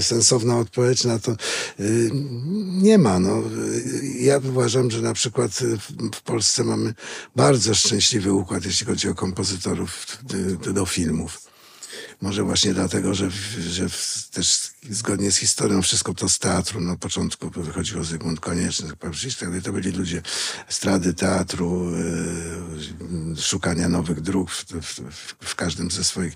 sensowna 0.01 0.57
odpowiedź 0.57 1.03
na 1.03 1.19
to? 1.19 1.35
Y, 1.79 2.11
nie 2.81 2.97
ma. 2.97 3.19
No. 3.19 3.43
Ja 4.19 4.37
uważam, 4.37 4.91
że 4.91 5.01
na 5.01 5.13
przykład 5.13 5.51
w 6.15 6.21
Polsce 6.21 6.63
mamy 6.63 6.93
bardzo 7.35 7.73
szczęśliwy 7.73 8.33
układ, 8.33 8.65
jeśli 8.65 8.85
chodzi 8.87 9.09
o 9.09 9.15
kompozytorów 9.15 10.17
do 10.73 10.85
filmów. 10.85 11.41
Może 12.21 12.43
właśnie 12.43 12.73
dlatego, 12.73 13.13
że, 13.13 13.29
że 13.69 13.87
też 14.31 14.71
zgodnie 14.89 15.31
z 15.31 15.37
historią, 15.37 15.81
wszystko 15.81 16.13
to 16.13 16.29
z 16.29 16.39
teatru. 16.39 16.81
Na 16.81 16.95
początku 16.95 17.49
wychodziło 17.49 18.03
Zygmunt 18.03 18.39
Konieczny, 18.39 18.89
tak 18.89 18.99
to 19.63 19.71
byli 19.73 19.91
ludzie 19.91 20.21
strady 20.69 21.13
teatru, 21.13 21.91
yy, 21.91 23.41
szukania 23.41 23.89
nowych 23.89 24.21
dróg 24.21 24.51
w, 24.51 24.65
w, 24.65 25.01
w, 25.39 25.55
każdym 25.55 25.91
ze 25.91 26.03
swoich. 26.03 26.33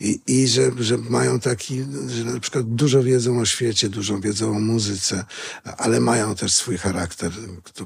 I, 0.00 0.20
i 0.26 0.48
że, 0.48 0.70
że 0.78 0.98
mają 0.98 1.40
taki, 1.40 1.84
że 2.08 2.24
na 2.24 2.40
przykład 2.40 2.74
dużo 2.74 3.02
wiedzą 3.02 3.40
o 3.40 3.44
świecie, 3.44 3.88
dużo 3.88 4.20
wiedzą 4.20 4.56
o 4.56 4.60
muzyce, 4.60 5.24
ale 5.64 6.00
mają 6.00 6.34
też 6.34 6.54
swój 6.54 6.78
charakter, 6.78 7.32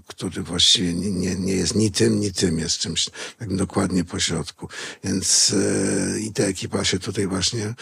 który 0.07 0.43
właściwie 0.43 0.95
nie, 0.95 1.37
nie 1.37 1.53
jest 1.53 1.75
ni 1.75 1.91
tym, 1.91 2.21
ni 2.21 2.33
tym, 2.33 2.59
jest 2.59 2.79
czymś 2.79 3.11
tak 3.39 3.57
dokładnie 3.57 4.05
pośrodku. 4.05 4.69
Więc 5.05 5.49
yy, 5.49 6.21
i 6.21 6.33
ta 6.33 6.43
ekipa 6.43 6.85
się 6.85 6.99
tutaj 6.99 7.27
właśnie 7.27 7.75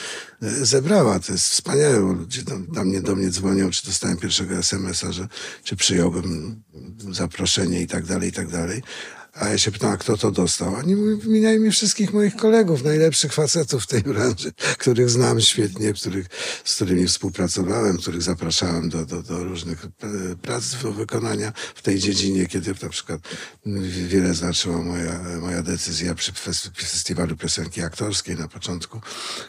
yy, 0.42 0.66
zebrała. 0.66 1.20
To 1.20 1.32
jest 1.32 1.48
wspaniałe, 1.48 2.15
ludzie 2.16 2.42
tam, 2.42 2.66
tam 2.66 2.88
mnie, 2.88 3.00
do 3.00 3.16
mnie 3.16 3.30
dzwonią, 3.30 3.70
czy 3.70 3.86
dostałem 3.86 4.16
pierwszego 4.16 4.54
SMS-a, 4.54 5.12
że 5.12 5.28
czy 5.64 5.76
przyjąłbym 5.76 6.62
zaproszenie 7.10 7.80
i 7.80 7.86
tak 7.86 8.04
dalej, 8.04 8.28
i 8.28 8.32
tak 8.32 8.48
dalej. 8.48 8.82
A 9.40 9.48
ja 9.48 9.58
się 9.58 9.70
pytam, 9.70 9.92
a 9.92 9.96
kto 9.96 10.16
to 10.16 10.30
dostał? 10.30 10.74
Oni 10.74 10.96
wymieniają 10.96 11.60
mi 11.60 11.70
wszystkich 11.70 12.12
moich 12.12 12.36
kolegów, 12.36 12.84
najlepszych 12.84 13.32
facetów 13.32 13.82
w 13.82 13.86
tej 13.86 14.02
branży, 14.02 14.52
których 14.78 15.10
znam 15.10 15.40
świetnie, 15.40 15.92
których, 15.92 16.26
z 16.64 16.74
którymi 16.74 17.06
współpracowałem, 17.06 17.96
których 17.98 18.22
zapraszałem 18.22 18.88
do, 18.88 19.06
do, 19.06 19.22
do 19.22 19.44
różnych 19.44 19.84
e, 19.84 19.88
prac 20.42 20.82
do 20.82 20.92
wykonania 20.92 21.52
w 21.74 21.82
tej 21.82 21.98
dziedzinie, 21.98 22.46
kiedy 22.46 22.74
na 22.82 22.88
przykład 22.88 23.20
wiele 24.08 24.34
znaczyła 24.34 24.78
moja, 24.82 25.20
moja 25.40 25.62
decyzja 25.62 26.14
przy 26.14 26.32
festiwalu 26.76 27.36
piosenki 27.36 27.82
aktorskiej 27.82 28.36
na 28.36 28.48
początku, 28.48 29.00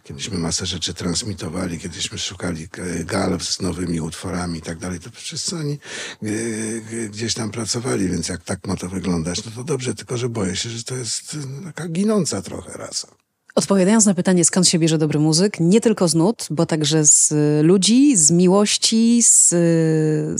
kiedyśmy 0.03 0.37
masę 0.37 0.65
rzeczy 0.65 0.93
transmitowali, 0.93 1.79
kiedyśmy 1.79 2.17
szukali 2.17 2.67
e, 2.77 3.03
gal 3.03 3.39
z 3.39 3.61
nowymi 3.61 4.01
utworami 4.01 4.59
i 4.59 4.61
tak 4.61 4.77
dalej, 4.77 4.99
to 4.99 5.09
wszyscy 5.13 5.55
oni 5.55 5.79
e, 6.23 7.07
gdzieś 7.09 7.33
tam 7.33 7.51
pracowali, 7.51 8.09
więc 8.09 8.29
jak 8.29 8.43
tak 8.43 8.67
ma 8.67 8.75
to 8.75 8.89
wyglądać, 8.89 9.45
no 9.45 9.51
to 9.51 9.63
dobrze, 9.63 9.76
tylko 9.77 10.17
że 10.17 10.29
boję 10.29 10.55
się, 10.55 10.69
że 10.69 10.83
to 10.83 10.95
jest 10.95 11.33
y, 11.33 11.37
taka 11.65 11.87
ginąca 11.87 12.41
trochę 12.41 12.77
rasa. 12.77 13.07
Odpowiadając 13.55 14.05
na 14.05 14.13
pytanie, 14.13 14.45
skąd 14.45 14.67
się 14.67 14.79
bierze 14.79 14.97
dobry 14.97 15.19
muzyk, 15.19 15.59
nie 15.59 15.81
tylko 15.81 16.07
z 16.07 16.15
nut, 16.15 16.47
bo 16.49 16.65
także 16.65 17.05
z 17.05 17.33
ludzi, 17.65 18.17
z 18.17 18.31
miłości, 18.31 19.23
z, 19.23 19.49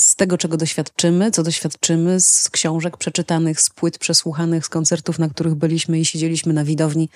z 0.04 0.16
tego, 0.16 0.38
czego 0.38 0.58
doświadczymy, 0.58 1.32
co 1.32 1.44
doświadczymy, 1.44 2.22
z 2.22 2.50
książek 2.50 2.98
przeczytanych, 2.98 3.62
z 3.62 3.70
płyt 3.70 3.98
przesłuchanych, 3.98 4.66
z 4.66 4.70
koncertów, 4.70 5.20
na 5.20 5.30
których 5.30 5.56
byliśmy 5.56 6.00
i 6.00 6.06
siedzieliśmy 6.06 6.54
na 6.54 6.64
widowni. 6.64 7.10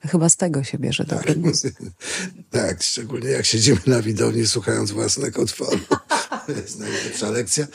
Chyba 0.00 0.28
z 0.28 0.36
tego 0.36 0.64
się 0.64 0.78
bierze 0.78 1.04
dobry 1.04 1.34
tak. 1.34 1.36
muzyk. 1.36 1.74
tak, 2.50 2.82
szczególnie 2.82 3.28
jak 3.28 3.46
siedzimy 3.46 3.80
na 3.86 4.02
widowni 4.02 4.46
słuchając 4.46 4.90
własnego 4.90 5.42
utworu. 5.42 5.78
To 6.52 6.52
jest 6.52 6.78
najlepsza 6.78 7.30
lekcja. 7.30 7.66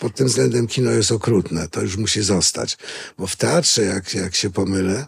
Pod 0.00 0.14
tym 0.14 0.26
względem 0.26 0.66
kino 0.66 0.90
jest 0.90 1.12
okrutne. 1.12 1.68
To 1.68 1.82
już 1.82 1.96
musi 1.96 2.22
zostać. 2.22 2.78
Bo 3.18 3.26
w 3.26 3.36
teatrze, 3.36 3.82
jak, 3.82 4.14
jak 4.14 4.34
się 4.34 4.50
pomylę, 4.50 5.06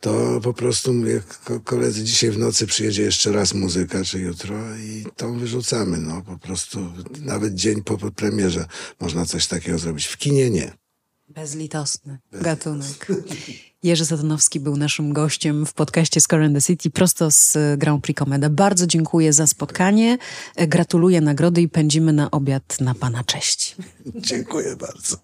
to 0.00 0.40
po 0.42 0.54
prostu 0.54 1.06
jak 1.06 1.24
koledzy 1.64 2.04
dzisiaj 2.04 2.30
w 2.30 2.38
nocy 2.38 2.66
przyjedzie 2.66 3.02
jeszcze 3.02 3.32
raz 3.32 3.54
muzyka, 3.54 4.04
czy 4.04 4.18
jutro 4.18 4.76
i 4.76 5.04
tą 5.16 5.38
wyrzucamy. 5.38 5.98
No 5.98 6.22
po 6.22 6.38
prostu 6.38 6.92
nawet 7.20 7.54
dzień 7.54 7.82
po 7.82 8.10
premierze 8.10 8.66
można 9.00 9.26
coś 9.26 9.46
takiego 9.46 9.78
zrobić. 9.78 10.06
W 10.06 10.16
kinie 10.16 10.50
nie. 10.50 10.72
Bezlitosny 11.28 12.18
gatunek. 12.32 13.06
Jerzy 13.82 14.06
Satanowski 14.06 14.60
był 14.60 14.76
naszym 14.76 15.12
gościem 15.12 15.66
w 15.66 15.72
podcaście 15.72 16.20
Score 16.20 16.46
in 16.46 16.54
the 16.54 16.60
City 16.60 16.90
prosto 16.90 17.30
z 17.30 17.56
Grand 17.76 18.04
Prix 18.04 18.18
Comeda. 18.18 18.50
Bardzo 18.50 18.86
dziękuję 18.86 19.32
za 19.32 19.46
spotkanie, 19.46 20.18
gratuluję 20.56 21.20
nagrody 21.20 21.62
i 21.62 21.68
pędzimy 21.68 22.12
na 22.12 22.30
obiad 22.30 22.80
na 22.80 22.94
Pana 22.94 23.24
cześć. 23.24 23.76
Dziękuję 24.28 24.76
bardzo. 24.76 25.16